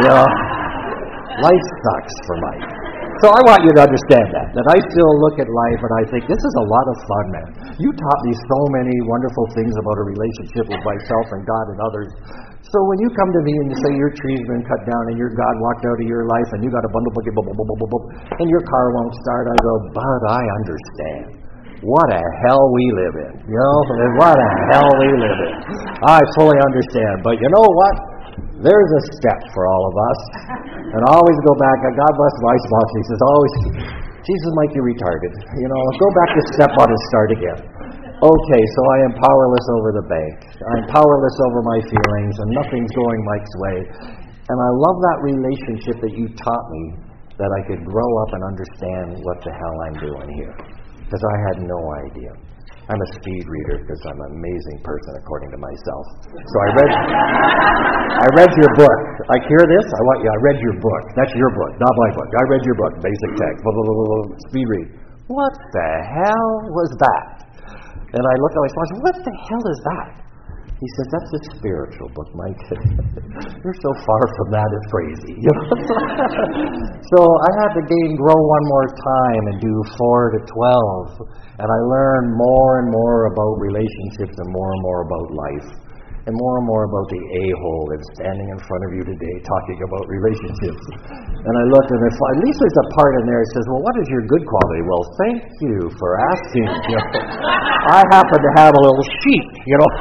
you 0.00 0.06
know, 0.06 0.24
life 1.42 1.66
sucks 1.82 2.14
for 2.30 2.36
Mike. 2.40 2.79
So 3.20 3.28
I 3.28 3.40
want 3.44 3.60
you 3.60 3.72
to 3.76 3.82
understand 3.84 4.32
that. 4.32 4.48
That 4.56 4.66
I 4.72 4.80
still 4.80 5.12
look 5.20 5.36
at 5.36 5.44
life 5.44 5.80
and 5.84 5.92
I 5.92 6.02
think 6.08 6.24
this 6.24 6.40
is 6.40 6.54
a 6.56 6.66
lot 6.72 6.86
of 6.88 6.96
fun, 7.04 7.24
man. 7.36 7.48
You 7.76 7.92
taught 7.92 8.20
me 8.24 8.32
so 8.32 8.58
many 8.80 8.96
wonderful 9.04 9.44
things 9.52 9.76
about 9.76 9.96
a 10.00 10.04
relationship 10.08 10.64
with 10.72 10.80
myself 10.80 11.26
and 11.36 11.44
God 11.44 11.66
and 11.68 11.78
others. 11.84 12.08
So 12.64 12.80
when 12.88 12.96
you 13.04 13.12
come 13.12 13.28
to 13.28 13.42
me 13.44 13.52
and 13.52 13.66
you 13.68 13.76
say 13.84 13.92
your 13.92 14.08
tree's 14.16 14.44
been 14.48 14.64
cut 14.64 14.88
down 14.88 15.02
and 15.12 15.20
your 15.20 15.28
God 15.36 15.54
walked 15.60 15.84
out 15.84 16.00
of 16.00 16.08
your 16.08 16.24
life 16.32 16.48
and 16.56 16.64
you 16.64 16.72
got 16.72 16.80
a 16.80 16.92
bundle 16.96 17.12
buggy, 17.12 17.28
and 18.40 18.48
your 18.48 18.64
car 18.64 18.86
won't 18.96 19.12
start, 19.20 19.52
I 19.52 19.56
go, 19.60 19.74
but 20.00 20.20
I 20.32 20.42
understand. 20.64 21.24
What 21.84 22.08
a 22.12 22.24
hell 22.44 22.64
we 22.72 22.84
live 22.92 23.16
in. 23.20 23.32
You 23.48 23.56
know, 23.56 23.76
what 24.16 24.36
a 24.36 24.50
hell 24.72 24.90
we 24.96 25.08
live 25.16 25.40
in. 25.44 25.54
I 26.08 26.20
fully 26.40 26.56
understand. 26.56 27.20
But 27.20 27.36
you 27.40 27.48
know 27.52 27.68
what? 27.68 28.09
There's 28.60 28.90
a 28.92 29.02
step 29.16 29.40
for 29.56 29.64
all 29.64 29.84
of 29.88 29.94
us. 29.96 30.20
And 30.92 31.00
always 31.08 31.38
go 31.48 31.54
back, 31.56 31.78
God 31.80 32.12
bless 32.12 32.36
my 32.44 32.56
sponsor, 32.60 32.96
he 33.00 33.06
says, 33.08 33.20
always, 33.24 33.54
Jesus 34.20 34.50
might 34.52 34.72
be 34.76 34.82
retarded. 34.84 35.32
You 35.64 35.68
know, 35.72 35.80
go 35.96 36.08
back 36.12 36.30
to 36.36 36.42
step 36.52 36.72
one 36.76 36.92
and 36.92 37.02
start 37.08 37.28
again. 37.32 37.60
Okay, 38.20 38.62
so 38.76 38.80
I 38.84 38.98
am 39.08 39.12
powerless 39.16 39.66
over 39.80 39.90
the 39.96 40.06
bank. 40.12 40.36
I'm 40.60 40.84
powerless 40.92 41.36
over 41.48 41.64
my 41.64 41.80
feelings, 41.88 42.34
and 42.36 42.48
nothing's 42.52 42.92
going 42.92 43.20
Mike's 43.24 43.56
way. 43.64 43.78
And 44.44 44.58
I 44.60 44.70
love 44.76 44.96
that 45.08 45.18
relationship 45.24 45.96
that 46.04 46.12
you 46.12 46.28
taught 46.36 46.66
me 46.68 46.84
that 47.40 47.48
I 47.48 47.60
could 47.64 47.80
grow 47.88 48.10
up 48.20 48.30
and 48.36 48.42
understand 48.44 49.24
what 49.24 49.40
the 49.40 49.56
hell 49.56 49.76
I'm 49.88 49.96
doing 50.04 50.28
here. 50.36 50.52
Because 51.00 51.24
I 51.24 51.36
had 51.48 51.64
no 51.64 51.80
idea. 51.96 52.36
I'm 52.90 52.98
a 52.98 53.10
speed 53.22 53.46
reader 53.46 53.86
because 53.86 54.02
I'm 54.10 54.18
an 54.18 54.34
amazing 54.34 54.78
person 54.82 55.14
according 55.22 55.54
to 55.54 55.58
myself. 55.62 56.04
So 56.26 56.56
I 56.58 56.68
read 56.74 56.90
I 56.90 58.26
read 58.34 58.50
your 58.58 58.72
book. 58.74 58.98
Like 59.30 59.46
hear 59.46 59.62
this? 59.62 59.86
I 59.86 60.00
want 60.10 60.26
you 60.26 60.28
I 60.34 60.38
read 60.42 60.58
your 60.58 60.76
book. 60.82 61.04
That's 61.14 61.30
your 61.38 61.54
book, 61.54 61.72
not 61.78 61.94
my 61.94 62.10
book. 62.18 62.26
I 62.34 62.44
read 62.50 62.62
your 62.66 62.74
book, 62.82 62.92
basic 62.98 63.30
text. 63.38 63.62
Blah, 63.62 63.72
blah, 63.78 63.86
blah, 63.86 63.94
blah, 63.94 64.34
speed 64.50 64.66
read. 64.66 64.88
What 65.30 65.54
the 65.70 65.90
hell 66.02 66.50
was 66.74 66.90
that? 66.98 67.46
And 68.10 68.22
I 68.26 68.34
looked 68.42 68.58
at 68.58 68.62
my 68.66 68.70
sponsor, 68.74 68.94
what 69.06 69.16
the 69.22 69.34
hell 69.38 69.64
is 69.70 69.80
that? 69.86 70.08
He 70.80 70.88
said, 70.96 71.06
That's 71.12 71.32
a 71.36 71.42
spiritual 71.60 72.08
book, 72.16 72.32
Mike. 72.32 72.56
You're 73.60 73.80
so 73.84 73.92
far 74.00 74.22
from 74.24 74.48
that, 74.56 74.64
it's 74.64 74.88
crazy. 74.88 75.36
so 77.12 77.20
I 77.20 77.50
had 77.60 77.70
to 77.76 77.82
gain 77.84 78.16
grow 78.16 78.32
one 78.32 78.64
more 78.72 78.88
time 78.88 79.42
and 79.52 79.56
do 79.60 79.74
four 80.00 80.32
to 80.32 80.40
twelve. 80.48 81.28
And 81.60 81.68
I 81.68 81.80
learned 81.84 82.32
more 82.32 82.80
and 82.80 82.88
more 82.88 83.28
about 83.28 83.60
relationships 83.60 84.32
and 84.40 84.48
more 84.48 84.70
and 84.72 84.80
more 84.80 85.00
about 85.04 85.26
life 85.36 85.68
and 86.28 86.36
more 86.36 86.54
and 86.60 86.66
more 86.68 86.84
about 86.84 87.06
the 87.08 87.20
a-hole 87.20 87.84
that's 87.88 88.08
standing 88.20 88.48
in 88.52 88.58
front 88.68 88.82
of 88.84 88.90
you 88.92 89.02
today 89.08 89.36
talking 89.40 89.78
about 89.80 90.04
relationships. 90.04 90.84
And 91.16 91.54
I 91.56 91.64
looked 91.72 91.88
and 91.88 92.00
at 92.04 92.38
least 92.44 92.56
there's 92.60 92.80
a 92.84 92.88
part 92.92 93.12
in 93.18 93.24
there 93.24 93.40
that 93.40 93.50
says, 93.56 93.64
well, 93.72 93.82
what 93.82 93.96
is 94.04 94.06
your 94.12 94.24
good 94.28 94.44
quality? 94.44 94.82
Well, 94.84 95.04
thank 95.24 95.40
you 95.64 95.76
for 95.96 96.10
asking. 96.36 96.68
I 97.96 98.04
happen 98.12 98.38
to 98.38 98.52
have 98.60 98.72
a 98.76 98.80
little 98.84 99.06
sheet, 99.24 99.49
you 99.66 99.76
know. 99.76 99.90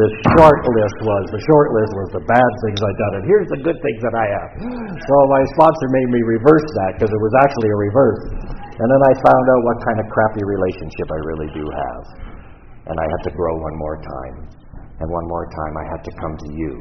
the 0.00 0.08
short 0.34 0.60
list 0.66 0.98
was, 1.02 1.24
the 1.34 1.42
short 1.44 1.68
list 1.76 1.92
was 1.94 2.08
the 2.16 2.24
bad 2.26 2.50
things 2.66 2.80
I'd 2.80 2.98
done, 2.98 3.14
and 3.20 3.24
here's 3.28 3.48
the 3.52 3.60
good 3.62 3.78
things 3.82 4.00
that 4.02 4.14
I 4.16 4.26
have. 4.30 4.50
So 4.98 5.14
my 5.30 5.42
sponsor 5.54 5.86
made 5.90 6.08
me 6.14 6.20
reverse 6.38 6.66
that 6.82 6.98
because 6.98 7.12
it 7.12 7.22
was 7.22 7.34
actually 7.44 7.70
a 7.70 7.78
reverse. 7.78 8.22
And 8.80 8.88
then 8.88 9.02
I 9.06 9.12
found 9.20 9.44
out 9.44 9.60
what 9.66 9.76
kind 9.84 9.98
of 10.00 10.06
crappy 10.08 10.42
relationship 10.42 11.06
I 11.10 11.20
really 11.28 11.50
do 11.52 11.64
have 11.68 12.30
and 12.90 12.98
I 12.98 13.06
had 13.06 13.22
to 13.30 13.32
grow 13.36 13.54
one 13.54 13.76
more 13.78 14.02
time. 14.02 14.50
And 15.00 15.08
one 15.08 15.26
more 15.28 15.46
time, 15.46 15.74
I 15.78 15.86
had 15.96 16.02
to 16.04 16.12
come 16.20 16.36
to 16.36 16.48
you. 16.52 16.72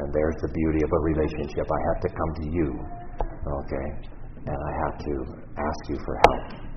And 0.00 0.08
there's 0.14 0.34
the 0.42 0.48
beauty 0.48 0.82
of 0.82 0.90
a 0.90 1.00
relationship. 1.04 1.66
I 1.68 1.80
have 1.92 2.00
to 2.02 2.10
come 2.10 2.30
to 2.40 2.46
you, 2.50 2.68
okay? 3.46 3.88
And 4.48 4.58
I 4.58 4.72
have 4.86 4.96
to 4.98 5.14
ask 5.58 5.80
you 5.90 5.98
for 6.02 6.14
help. 6.26 6.67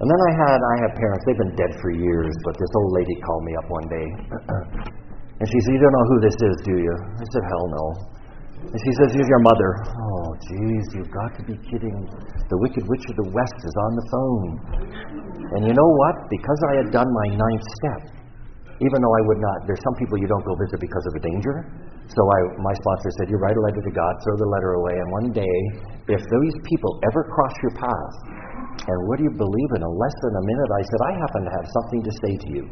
And 0.00 0.06
then 0.10 0.20
I 0.26 0.32
had 0.34 0.58
I 0.58 0.76
had 0.82 0.90
parents. 0.98 1.22
They've 1.22 1.38
been 1.38 1.54
dead 1.54 1.72
for 1.78 1.90
years, 1.94 2.34
but 2.42 2.54
this 2.58 2.72
old 2.74 2.92
lady 2.98 3.14
called 3.22 3.44
me 3.46 3.52
up 3.54 3.66
one 3.70 3.86
day, 3.86 4.06
and 5.40 5.46
she 5.46 5.58
said, 5.62 5.70
"You 5.74 5.80
don't 5.86 5.94
know 5.94 6.08
who 6.10 6.18
this 6.26 6.38
is, 6.38 6.56
do 6.66 6.74
you?" 6.82 6.94
I 6.98 7.24
said, 7.30 7.44
"Hell 7.46 7.66
no." 7.70 8.14
And 8.64 8.80
she 8.80 8.92
says, 8.96 9.12
Here's 9.12 9.28
your 9.28 9.44
mother. 9.44 9.70
Oh, 9.86 10.28
jeez, 10.48 10.84
you've 10.96 11.12
got 11.12 11.36
to 11.36 11.42
be 11.44 11.56
kidding. 11.68 11.98
The 12.48 12.58
Wicked 12.64 12.84
Witch 12.88 13.04
of 13.12 13.16
the 13.20 13.28
West 13.28 13.58
is 13.60 13.74
on 13.76 13.92
the 13.92 14.06
phone. 14.08 14.50
And 15.58 15.60
you 15.68 15.74
know 15.76 15.90
what? 16.00 16.16
Because 16.32 16.60
I 16.72 16.72
had 16.80 16.88
done 16.88 17.06
my 17.06 17.28
ninth 17.36 17.66
step, 17.76 18.02
even 18.80 18.98
though 18.98 19.14
I 19.14 19.22
would 19.28 19.40
not, 19.40 19.56
there's 19.68 19.84
some 19.84 19.96
people 20.00 20.16
you 20.16 20.26
don't 20.26 20.44
go 20.48 20.56
visit 20.64 20.80
because 20.80 21.04
of 21.06 21.12
the 21.12 21.22
danger. 21.28 21.56
So 22.08 22.20
I, 22.24 22.38
my 22.58 22.74
sponsor 22.74 23.10
said, 23.20 23.28
You 23.28 23.36
write 23.36 23.56
a 23.56 23.62
letter 23.62 23.82
to 23.84 23.92
God, 23.92 24.12
throw 24.24 24.36
the 24.40 24.50
letter 24.50 24.80
away, 24.80 24.96
and 24.96 25.08
one 25.12 25.28
day, 25.36 25.56
if 26.08 26.22
those 26.24 26.54
people 26.64 27.00
ever 27.12 27.28
cross 27.28 27.54
your 27.62 27.74
path, 27.76 28.14
and 28.84 28.98
what 29.08 29.16
do 29.16 29.24
you 29.24 29.34
believe 29.34 29.70
in? 29.76 29.80
In 29.80 29.92
less 29.96 30.16
than 30.20 30.34
a 30.36 30.44
minute, 30.44 30.70
I 30.76 30.82
said, 30.84 31.00
I 31.00 31.12
happen 31.16 31.40
to 31.48 31.52
have 31.56 31.66
something 31.72 32.02
to 32.04 32.12
say 32.20 32.32
to 32.36 32.48
you. 32.52 32.64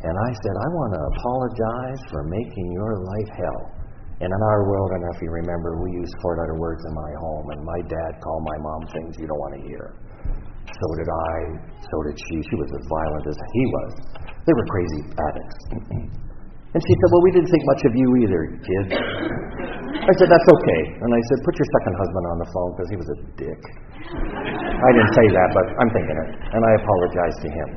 And 0.00 0.14
I 0.16 0.30
said, 0.32 0.54
I 0.54 0.68
want 0.72 0.90
to 0.96 1.02
apologize 1.02 2.00
for 2.08 2.22
making 2.24 2.66
your 2.72 3.02
life 3.02 3.30
hell. 3.36 3.62
And 4.20 4.28
in 4.28 4.40
our 4.40 4.60
world, 4.68 4.88
I 4.92 5.00
don't 5.00 5.08
know 5.08 5.16
if 5.16 5.22
you 5.24 5.32
remember, 5.32 5.80
we 5.80 5.96
use 5.96 6.12
four 6.20 6.36
letter 6.36 6.56
words 6.56 6.80
in 6.84 6.92
my 6.92 7.12
home, 7.20 7.46
and 7.56 7.60
my 7.64 7.80
dad 7.88 8.20
called 8.20 8.44
my 8.44 8.58
mom 8.60 8.82
things 8.92 9.16
you 9.16 9.26
don't 9.26 9.40
want 9.40 9.54
to 9.60 9.62
hear. 9.64 9.96
So 10.68 10.86
did 10.96 11.08
I, 11.08 11.36
so 11.82 11.96
did 12.06 12.16
she. 12.16 12.36
She 12.46 12.56
was 12.60 12.70
as 12.70 12.84
violent 12.86 13.24
as 13.26 13.36
he 13.36 13.64
was. 13.66 13.92
They 14.46 14.54
were 14.54 14.68
crazy 14.70 15.02
addicts. 15.16 15.58
and 16.76 16.80
she 16.84 16.92
said, 16.94 17.08
Well, 17.10 17.24
we 17.24 17.32
didn't 17.32 17.50
think 17.50 17.64
much 17.64 17.82
of 17.88 17.92
you 17.96 18.08
either, 18.22 18.42
kid. 18.60 18.84
I 19.90 20.12
said, 20.18 20.28
That's 20.30 20.48
okay. 20.54 20.82
And 21.02 21.10
I 21.10 21.20
said, 21.30 21.38
Put 21.42 21.54
your 21.58 21.68
second 21.80 21.94
husband 21.98 22.24
on 22.30 22.36
the 22.38 22.48
phone 22.54 22.70
because 22.74 22.88
he 22.90 22.98
was 22.98 23.08
a 23.10 23.18
dick. 23.34 23.60
I 24.10 24.90
didn't 24.94 25.14
say 25.14 25.26
that, 25.34 25.48
but 25.54 25.66
I'm 25.78 25.90
thinking 25.90 26.16
it. 26.18 26.30
And 26.54 26.62
I 26.62 26.72
apologized 26.78 27.40
to 27.46 27.50
him. 27.50 27.70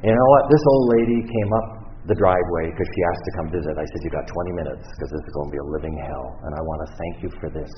You 0.00 0.12
know 0.16 0.28
what? 0.32 0.42
This 0.48 0.64
old 0.64 0.84
lady 0.96 1.20
came 1.24 1.50
up 1.52 1.66
the 2.08 2.16
driveway 2.16 2.72
because 2.72 2.88
she 2.88 3.00
asked 3.12 3.24
to 3.28 3.32
come 3.36 3.48
visit. 3.52 3.72
I 3.76 3.84
said, 3.84 4.00
You 4.00 4.10
got 4.16 4.26
20 4.26 4.60
minutes 4.64 4.84
because 4.96 5.10
this 5.12 5.22
is 5.22 5.32
going 5.36 5.48
to 5.52 5.54
be 5.54 5.60
a 5.60 5.68
living 5.68 5.96
hell. 6.00 6.26
And 6.48 6.56
I 6.56 6.60
want 6.64 6.80
to 6.84 6.88
thank 6.96 7.14
you 7.20 7.30
for 7.36 7.48
this. 7.52 7.70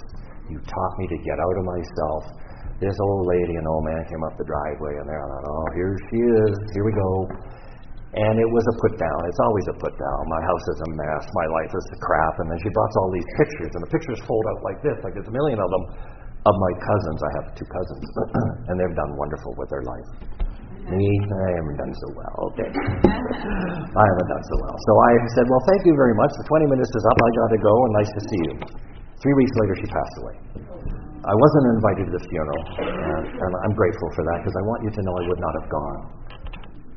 You 0.46 0.58
taught 0.62 0.94
me 1.02 1.10
to 1.10 1.18
get 1.26 1.38
out 1.42 1.56
of 1.58 1.64
myself. 1.66 2.22
This 2.78 2.94
old 2.98 3.26
lady 3.30 3.54
and 3.58 3.66
old 3.66 3.86
man 3.86 4.02
came 4.06 4.22
up 4.26 4.34
the 4.38 4.46
driveway, 4.46 4.94
and 5.02 5.06
they're 5.06 5.22
like, 5.22 5.46
Oh, 5.46 5.66
here 5.74 5.94
she 6.10 6.18
is. 6.18 6.54
Here 6.78 6.86
we 6.86 6.94
go. 6.94 7.10
And 8.12 8.36
it 8.36 8.50
was 8.52 8.64
a 8.68 8.76
put 8.76 8.94
down. 9.00 9.18
It's 9.24 9.40
always 9.40 9.66
a 9.72 9.76
put 9.80 9.94
down. 9.96 10.20
My 10.28 10.42
house 10.44 10.66
is 10.76 10.78
a 10.84 10.90
mess. 11.00 11.24
My 11.32 11.48
life 11.48 11.72
is 11.72 11.86
a 11.96 11.98
crap. 12.04 12.34
And 12.44 12.46
then 12.52 12.58
she 12.60 12.68
brought 12.76 12.92
all 13.00 13.08
these 13.08 13.30
pictures, 13.40 13.72
and 13.72 13.80
the 13.88 13.92
pictures 13.92 14.20
fold 14.28 14.44
out 14.52 14.60
like 14.60 14.78
this, 14.84 14.96
like 15.00 15.16
there's 15.16 15.32
a 15.32 15.36
million 15.36 15.56
of 15.56 15.68
them, 15.72 15.84
of 16.44 16.54
my 16.60 16.72
cousins. 16.84 17.18
I 17.24 17.30
have 17.40 17.46
two 17.56 17.64
cousins, 17.64 18.04
and 18.68 18.74
they've 18.76 18.92
done 18.92 19.16
wonderful 19.16 19.56
with 19.56 19.72
their 19.72 19.80
life. 19.88 20.08
Me, 20.92 21.08
I 21.08 21.50
haven't 21.56 21.78
done 21.78 21.94
so 21.94 22.08
well. 22.12 22.34
Oh, 22.42 22.50
okay. 22.52 22.68
I 24.02 24.04
haven't 24.04 24.28
done 24.28 24.44
so 24.44 24.56
well. 24.60 24.76
So 24.76 24.92
I 24.98 25.10
said, 25.38 25.46
Well, 25.46 25.62
thank 25.70 25.86
you 25.86 25.94
very 25.94 26.12
much. 26.18 26.34
The 26.36 26.46
20 26.52 26.74
minutes 26.74 26.90
is 26.92 27.04
up. 27.06 27.16
I 27.16 27.30
got 27.38 27.50
to 27.54 27.60
go, 27.62 27.74
and 27.86 27.92
nice 28.02 28.12
to 28.12 28.22
see 28.28 28.40
you. 28.50 28.54
Three 29.22 29.36
weeks 29.38 29.54
later, 29.62 29.74
she 29.78 29.88
passed 29.88 30.16
away. 30.20 30.36
I 31.22 31.34
wasn't 31.38 31.66
invited 31.78 32.04
to 32.10 32.12
the 32.18 32.24
funeral, 32.26 32.62
and, 32.82 33.24
and 33.30 33.52
I'm 33.62 33.74
grateful 33.78 34.10
for 34.18 34.26
that 34.26 34.42
because 34.42 34.58
I 34.58 34.62
want 34.66 34.82
you 34.82 34.90
to 34.90 35.00
know 35.06 35.14
I 35.14 35.24
would 35.30 35.38
not 35.38 35.54
have 35.62 35.68
gone. 35.70 35.98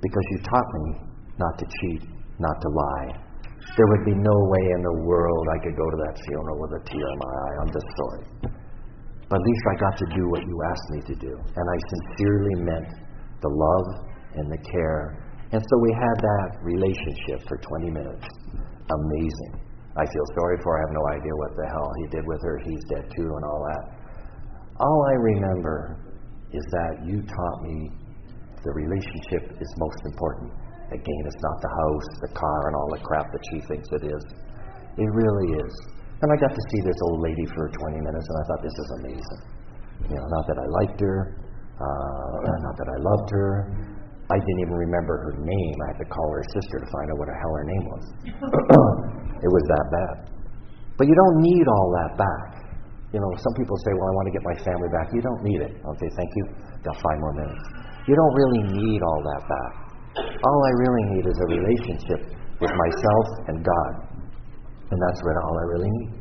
Because 0.05 0.25
you 0.29 0.37
taught 0.45 0.69
me 0.69 0.85
not 1.41 1.53
to 1.57 1.65
cheat, 1.65 2.01
not 2.37 2.57
to 2.61 2.69
lie. 2.69 3.09
There 3.73 3.87
would 3.89 4.05
be 4.05 4.13
no 4.13 4.37
way 4.53 4.65
in 4.77 4.81
the 4.85 4.97
world 5.01 5.45
I 5.49 5.57
could 5.65 5.73
go 5.73 5.87
to 5.89 5.97
that 6.05 6.15
funeral 6.29 6.61
with 6.61 6.77
a 6.77 6.81
tear 6.85 7.01
in 7.09 7.17
my 7.17 7.33
eye. 7.33 7.55
I'm 7.65 7.71
just 7.73 7.89
sorry. 7.97 8.25
But 9.25 9.41
at 9.41 9.45
least 9.49 9.63
I 9.65 9.75
got 9.81 9.95
to 9.97 10.07
do 10.13 10.23
what 10.29 10.45
you 10.45 10.55
asked 10.69 10.89
me 10.93 11.01
to 11.09 11.15
do. 11.17 11.33
And 11.33 11.65
I 11.65 11.77
sincerely 11.89 12.55
meant 12.61 12.89
the 13.41 13.49
love 13.49 13.87
and 14.37 14.45
the 14.53 14.61
care. 14.69 15.25
And 15.51 15.57
so 15.57 15.73
we 15.81 15.91
had 15.97 16.17
that 16.21 16.49
relationship 16.61 17.41
for 17.49 17.57
20 17.57 17.89
minutes. 17.89 18.27
Amazing. 18.53 19.53
I 19.97 20.05
feel 20.05 20.27
sorry 20.37 20.57
for 20.61 20.75
her. 20.75 20.77
I 20.77 20.81
have 20.85 20.93
no 20.93 21.05
idea 21.17 21.33
what 21.33 21.51
the 21.57 21.67
hell 21.73 21.89
he 21.97 22.07
did 22.13 22.23
with 22.27 22.41
her. 22.43 22.61
He's 22.61 22.83
dead 22.93 23.09
too, 23.15 23.25
and 23.25 23.43
all 23.49 23.61
that. 23.65 23.83
All 24.77 24.99
I 25.09 25.15
remember 25.33 25.97
is 26.51 26.63
that 26.69 26.93
you 27.07 27.23
taught 27.23 27.59
me 27.63 28.04
the 28.65 28.73
relationship 28.73 29.62
is 29.62 29.69
most 29.78 30.01
important. 30.10 30.49
Again, 30.89 31.21
it's 31.25 31.41
not 31.41 31.58
the 31.62 31.71
house, 31.71 32.10
the 32.25 32.32
car, 32.34 32.60
and 32.69 32.73
all 32.78 32.89
the 32.93 33.01
crap 33.01 33.30
that 33.30 33.43
she 33.54 33.58
thinks 33.69 33.88
it 33.93 34.04
is. 34.10 34.23
It 34.97 35.10
really 35.10 35.49
is. 35.62 35.73
And 36.21 36.28
I 36.34 36.38
got 36.41 36.54
to 36.54 36.63
see 36.73 36.82
this 36.82 36.97
old 37.10 37.21
lady 37.21 37.45
for 37.54 37.69
20 37.69 38.01
minutes, 38.01 38.25
and 38.25 38.38
I 38.38 38.43
thought, 38.49 38.62
this 38.65 38.78
is 38.78 38.89
amazing. 39.01 39.41
You 40.10 40.15
know, 40.17 40.25
not 40.30 40.45
that 40.49 40.58
I 40.58 40.67
liked 40.82 40.99
her, 41.01 41.17
uh, 41.75 42.36
not 42.65 42.75
that 42.78 42.89
I 42.89 42.97
loved 43.04 43.30
her. 43.36 43.51
I 44.25 44.38
didn't 44.41 44.62
even 44.65 44.78
remember 44.89 45.13
her 45.30 45.34
name. 45.38 45.75
I 45.86 45.88
had 45.93 45.99
to 46.01 46.10
call 46.10 46.25
her 46.34 46.45
sister 46.49 46.82
to 46.82 46.88
find 46.89 47.08
out 47.13 47.17
what 47.21 47.30
the 47.30 47.38
hell 47.38 47.54
her 47.54 47.67
name 47.69 47.86
was. 47.86 48.06
it 49.45 49.51
was 49.54 49.63
that 49.69 49.86
bad. 49.93 50.15
But 50.97 51.06
you 51.06 51.13
don't 51.13 51.38
need 51.45 51.65
all 51.67 51.89
that 52.01 52.17
back. 52.17 52.65
You 53.13 53.19
know, 53.21 53.32
some 53.38 53.54
people 53.54 53.78
say, 53.86 53.91
well, 53.93 54.10
I 54.10 54.13
want 54.17 54.25
to 54.32 54.34
get 54.34 54.43
my 54.43 54.58
family 54.65 54.89
back. 54.89 55.08
You 55.13 55.21
don't 55.21 55.43
need 55.43 55.62
it. 55.62 55.73
Okay, 55.78 56.10
thank 56.17 56.32
you. 56.36 56.43
Got 56.82 56.95
five 56.99 57.19
more 57.19 57.36
minutes. 57.38 57.63
You 58.05 58.13
don't 58.13 58.35
really 58.37 58.63
need 58.69 59.01
all 59.01 59.21
that 59.25 59.41
back. 59.49 59.73
All 60.21 60.59
I 60.61 60.73
really 60.77 61.03
need 61.17 61.25
is 61.25 61.37
a 61.41 61.47
relationship 61.57 62.21
with 62.61 62.69
myself 62.69 63.25
and 63.49 63.57
God. 63.65 63.93
And 64.93 64.97
that's 65.01 65.19
what 65.25 65.35
all 65.41 65.55
I 65.57 65.65
really 65.73 65.89
need. 65.89 66.11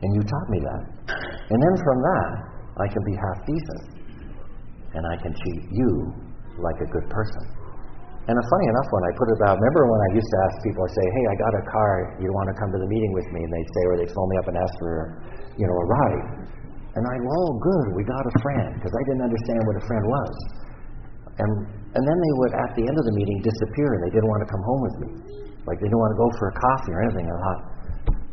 And 0.00 0.08
you 0.16 0.22
taught 0.24 0.48
me 0.48 0.60
that. 0.64 0.82
And 1.52 1.58
then 1.60 1.74
from 1.84 1.98
that, 2.00 2.30
I 2.80 2.86
can 2.88 3.02
be 3.04 3.14
half 3.14 3.38
decent. 3.44 3.82
And 4.96 5.04
I 5.04 5.16
can 5.20 5.32
treat 5.36 5.62
you 5.68 5.90
like 6.64 6.80
a 6.80 6.88
good 6.88 7.06
person. 7.12 7.44
And 8.28 8.36
funny 8.36 8.66
enough, 8.68 8.88
when 8.92 9.04
I 9.08 9.10
put 9.16 9.28
it 9.28 9.40
out, 9.48 9.56
remember 9.56 9.88
when 9.88 10.00
I 10.04 10.10
used 10.16 10.28
to 10.28 10.38
ask 10.48 10.54
people, 10.64 10.84
I 10.84 10.90
say, 10.92 11.06
hey, 11.12 11.24
I 11.32 11.34
got 11.40 11.52
a 11.60 11.64
car, 11.64 11.92
you 12.20 12.28
want 12.28 12.48
to 12.52 12.56
come 12.60 12.68
to 12.72 12.80
the 12.80 12.88
meeting 12.88 13.12
with 13.16 13.28
me? 13.32 13.40
And 13.40 13.52
they'd 13.52 13.72
say, 13.72 13.82
or 13.88 13.94
they'd 14.00 14.12
phone 14.12 14.28
me 14.28 14.36
up 14.36 14.46
and 14.52 14.56
ask 14.60 14.72
for, 14.80 14.92
you 15.56 15.64
know, 15.64 15.76
a 15.76 15.86
ride. 15.88 16.24
And 16.92 17.02
I, 17.08 17.16
oh, 17.20 17.50
good, 17.56 17.86
we 17.96 18.04
got 18.04 18.20
a 18.20 18.34
friend, 18.44 18.76
because 18.76 18.92
I 18.92 19.02
didn't 19.08 19.24
understand 19.32 19.60
what 19.64 19.76
a 19.80 19.84
friend 19.88 20.04
was. 20.04 20.34
And, 21.38 21.50
and 21.94 22.02
then 22.02 22.18
they 22.18 22.32
would, 22.42 22.52
at 22.58 22.70
the 22.74 22.84
end 22.84 22.96
of 22.98 23.04
the 23.06 23.14
meeting, 23.14 23.38
disappear, 23.46 23.88
and 23.94 24.00
they 24.06 24.12
didn't 24.12 24.30
want 24.30 24.42
to 24.42 24.50
come 24.50 24.62
home 24.66 24.82
with 24.82 24.96
me. 25.02 25.10
Like 25.64 25.78
they 25.78 25.86
didn't 25.86 26.02
want 26.02 26.12
to 26.16 26.20
go 26.20 26.28
for 26.38 26.46
a 26.50 26.54
coffee 26.58 26.92
or 26.94 27.00
anything. 27.06 27.26
I 27.28 27.36
thought, 27.38 27.62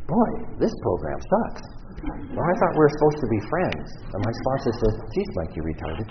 boy, 0.09 0.29
this 0.57 0.73
program 0.81 1.19
sucks. 1.21 1.65
Well, 2.05 2.45
I 2.45 2.53
thought 2.59 2.71
we 2.75 2.83
were 2.85 2.95
supposed 2.99 3.19
to 3.23 3.29
be 3.29 3.39
friends. 3.49 3.87
And 4.13 4.19
my 4.21 4.33
sponsor 4.33 4.71
says, 4.77 4.93
geez, 5.13 5.29
Mike, 5.37 5.53
you 5.57 5.63
retarded. 5.63 6.07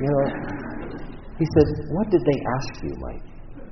You 0.00 0.08
know, 0.08 0.22
he 1.40 1.46
said, 1.56 1.66
What 1.96 2.06
did 2.12 2.20
they 2.20 2.38
ask 2.60 2.84
you, 2.84 2.92
Mike? 3.00 3.26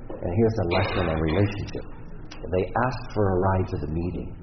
And 0.09 0.31
here's 0.33 0.57
a 0.57 0.67
lesson 0.73 1.05
in 1.05 1.17
relationship. 1.21 1.85
They 2.33 2.65
asked 2.65 3.13
for 3.13 3.23
a 3.29 3.37
ride 3.39 3.67
to 3.69 3.77
the 3.77 3.91
meeting. 3.93 4.35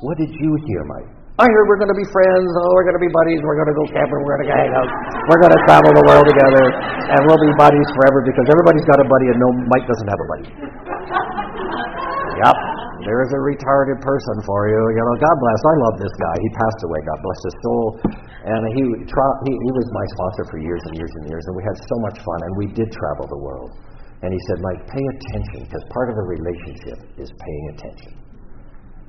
What 0.00 0.18
did 0.18 0.28
you 0.28 0.50
hear, 0.66 0.82
Mike? 0.84 1.23
I 1.34 1.50
heard 1.50 1.66
we're 1.66 1.82
going 1.82 1.90
to 1.90 1.98
be 1.98 2.06
friends. 2.14 2.46
Oh, 2.46 2.70
we're 2.78 2.86
going 2.86 2.94
to 2.94 3.02
be 3.02 3.10
buddies. 3.10 3.42
We're 3.42 3.58
going 3.58 3.66
to 3.66 3.74
go 3.74 3.82
camping. 3.90 4.22
We're 4.22 4.38
going 4.38 4.46
to 4.46 4.50
go 4.54 4.54
hang 4.54 4.70
out. 4.70 4.86
We're 5.26 5.42
going 5.42 5.50
to 5.50 5.62
travel 5.66 5.90
the 5.90 6.06
world 6.06 6.30
together, 6.30 6.62
and 7.10 7.20
we'll 7.26 7.42
be 7.42 7.50
buddies 7.58 7.88
forever 7.98 8.22
because 8.22 8.46
everybody's 8.54 8.86
got 8.86 9.02
a 9.02 9.06
buddy, 9.10 9.26
and 9.34 9.38
no, 9.42 9.48
Mike 9.66 9.82
doesn't 9.82 10.06
have 10.06 10.20
a 10.22 10.28
buddy. 10.30 10.46
Yep, 12.38 12.56
there 13.02 13.18
is 13.26 13.34
a 13.34 13.40
retarded 13.42 13.98
person 13.98 14.36
for 14.46 14.70
you. 14.70 14.78
You 14.78 15.02
know, 15.02 15.14
God 15.18 15.36
bless. 15.42 15.58
I 15.58 15.74
love 15.90 15.96
this 15.98 16.14
guy. 16.22 16.34
He 16.38 16.48
passed 16.54 16.80
away. 16.86 17.02
God 17.02 17.18
bless 17.18 17.40
his 17.50 17.56
soul. 17.66 17.84
And 18.46 18.60
he, 18.70 18.82
he, 18.94 19.52
he 19.58 19.70
was 19.74 19.86
my 19.90 20.06
sponsor 20.14 20.46
for 20.54 20.62
years 20.62 20.86
and 20.86 20.94
years 20.94 21.10
and 21.18 21.26
years, 21.26 21.42
and 21.50 21.58
we 21.58 21.66
had 21.66 21.74
so 21.82 21.96
much 22.06 22.16
fun, 22.22 22.38
and 22.46 22.52
we 22.62 22.70
did 22.78 22.86
travel 22.94 23.26
the 23.26 23.42
world. 23.42 23.74
And 24.22 24.30
he 24.30 24.38
said, 24.46 24.62
Mike, 24.62 24.86
pay 24.86 25.02
attention, 25.02 25.66
because 25.66 25.82
part 25.90 26.14
of 26.14 26.16
a 26.22 26.24
relationship 26.30 26.98
is 27.18 27.34
paying 27.34 27.66
attention. 27.74 28.22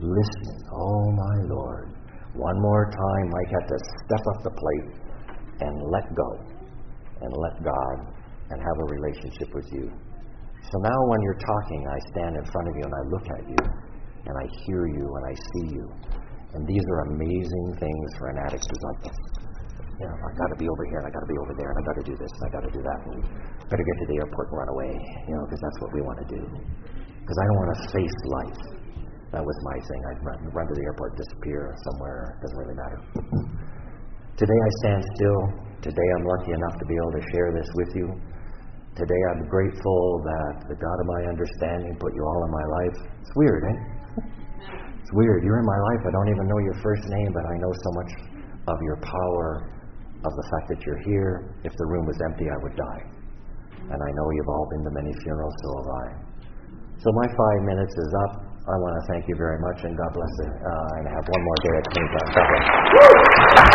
Listening. 0.01 0.61
Oh, 0.73 1.05
my 1.13 1.37
Lord. 1.53 1.93
One 2.35 2.59
more 2.59 2.91
time, 2.91 3.25
Mike 3.31 3.51
had 3.51 3.67
to 3.67 3.77
step 3.79 4.23
up 4.35 4.43
the 4.43 4.51
plate 4.51 4.89
and 5.61 5.73
let 5.87 6.03
go, 6.11 6.29
and 7.21 7.31
let 7.31 7.63
God, 7.63 7.95
and 8.51 8.59
have 8.59 8.77
a 8.83 8.87
relationship 8.91 9.55
with 9.55 9.71
you. 9.71 9.87
So 10.67 10.75
now 10.83 10.99
when 11.07 11.21
you're 11.21 11.39
talking, 11.39 11.81
I 11.87 11.99
stand 12.11 12.35
in 12.35 12.45
front 12.51 12.67
of 12.67 12.73
you 12.75 12.83
and 12.83 12.95
I 12.95 13.03
look 13.07 13.25
at 13.39 13.43
you, 13.47 13.63
and 14.27 14.35
I 14.35 14.45
hear 14.65 14.87
you 14.87 15.05
and 15.05 15.23
I 15.29 15.33
see 15.33 15.65
you. 15.79 15.85
And 16.55 16.67
these 16.67 16.83
are 16.91 16.99
amazing 17.11 17.67
things 17.79 18.07
for 18.17 18.27
an 18.31 18.37
addict 18.47 18.63
who's 18.63 18.83
like, 18.83 19.11
you 19.99 20.05
know, 20.07 20.15
I 20.15 20.31
got 20.35 20.49
to 20.51 20.59
be 20.59 20.67
over 20.67 20.83
here 20.91 20.99
and 20.99 21.07
I 21.07 21.11
got 21.11 21.23
to 21.23 21.31
be 21.31 21.39
over 21.39 21.53
there 21.55 21.69
and 21.71 21.77
I 21.79 21.83
got 21.87 21.97
to 21.99 22.05
do 22.07 22.15
this 22.19 22.31
and 22.31 22.43
I 22.43 22.49
got 22.51 22.63
to 22.67 22.73
do 22.73 22.81
that 22.83 22.99
and 23.11 23.15
better 23.71 23.85
get 23.85 23.95
to 24.03 24.07
the 24.11 24.17
airport 24.23 24.51
and 24.51 24.57
run 24.59 24.69
away, 24.75 24.91
you 25.27 25.33
know, 25.35 25.43
because 25.47 25.61
that's 25.63 25.79
what 25.79 25.91
we 25.95 26.01
want 26.03 26.19
to 26.19 26.27
do. 26.35 26.41
Because 27.23 27.37
I 27.39 27.45
don't 27.47 27.59
want 27.63 27.71
to 27.75 27.81
face 27.95 28.17
life. 28.27 28.84
That 29.31 29.43
was 29.43 29.57
my 29.65 29.77
thing. 29.81 30.01
I'd 30.11 30.21
run, 30.23 30.39
run 30.53 30.67
to 30.67 30.75
the 30.75 30.85
airport, 30.85 31.17
disappear 31.17 31.73
somewhere. 31.91 32.37
Doesn't 32.41 32.59
really 32.59 32.77
matter. 32.77 32.99
Today 34.37 34.59
I 34.59 34.69
stand 34.83 35.01
still. 35.15 35.41
Today 35.81 36.07
I'm 36.19 36.25
lucky 36.27 36.51
enough 36.51 36.75
to 36.75 36.85
be 36.85 36.95
able 36.95 37.13
to 37.15 37.23
share 37.31 37.49
this 37.55 37.69
with 37.75 37.91
you. 37.95 38.07
Today 38.95 39.21
I'm 39.31 39.47
grateful 39.51 40.23
that 40.23 40.53
the 40.71 40.77
God 40.79 40.97
of 40.99 41.07
my 41.07 41.21
understanding 41.27 41.95
put 41.99 42.15
you 42.15 42.23
all 42.23 42.41
in 42.47 42.51
my 42.51 42.65
life. 42.79 42.97
It's 43.21 43.33
weird, 43.35 43.63
eh? 43.63 43.77
It's 45.03 45.13
weird. 45.13 45.43
You're 45.43 45.59
in 45.59 45.67
my 45.67 45.79
life. 45.93 46.01
I 46.07 46.11
don't 46.15 46.29
even 46.33 46.47
know 46.47 46.59
your 46.63 46.77
first 46.81 47.03
name, 47.05 47.29
but 47.29 47.45
I 47.45 47.55
know 47.61 47.71
so 47.71 47.89
much 47.93 48.11
of 48.71 48.77
your 48.81 48.97
power, 49.03 49.69
of 50.25 50.31
the 50.33 50.45
fact 50.49 50.65
that 50.73 50.79
you're 50.81 51.03
here. 51.05 51.53
If 51.63 51.73
the 51.77 51.85
room 51.85 52.07
was 52.07 52.17
empty, 52.25 52.49
I 52.49 52.57
would 52.57 52.75
die. 52.75 53.03
And 53.85 53.99
I 54.01 54.09
know 54.17 54.25
you've 54.33 54.49
all 54.49 54.67
been 54.73 54.83
to 54.89 54.93
many 54.97 55.13
funerals, 55.21 55.53
so 55.61 55.67
have 55.77 55.91
I. 55.91 56.05
So 56.97 57.07
my 57.13 57.27
five 57.29 57.61
minutes 57.69 57.93
is 57.93 58.11
up. 58.25 58.33
I 58.65 58.75
want 58.81 58.97
to 58.97 59.03
thank 59.13 59.29
you 59.29 59.35
very 59.37 59.59
much, 59.61 59.83
and 59.85 59.93
God 59.95 60.11
bless 60.13 60.33
you. 60.41 60.49
Uh, 60.49 60.97
and 60.97 61.05
have 61.05 61.25
one 61.29 61.43
more 61.45 61.59
day 61.61 61.73
at 61.77 61.85
Queensland. 61.93 63.74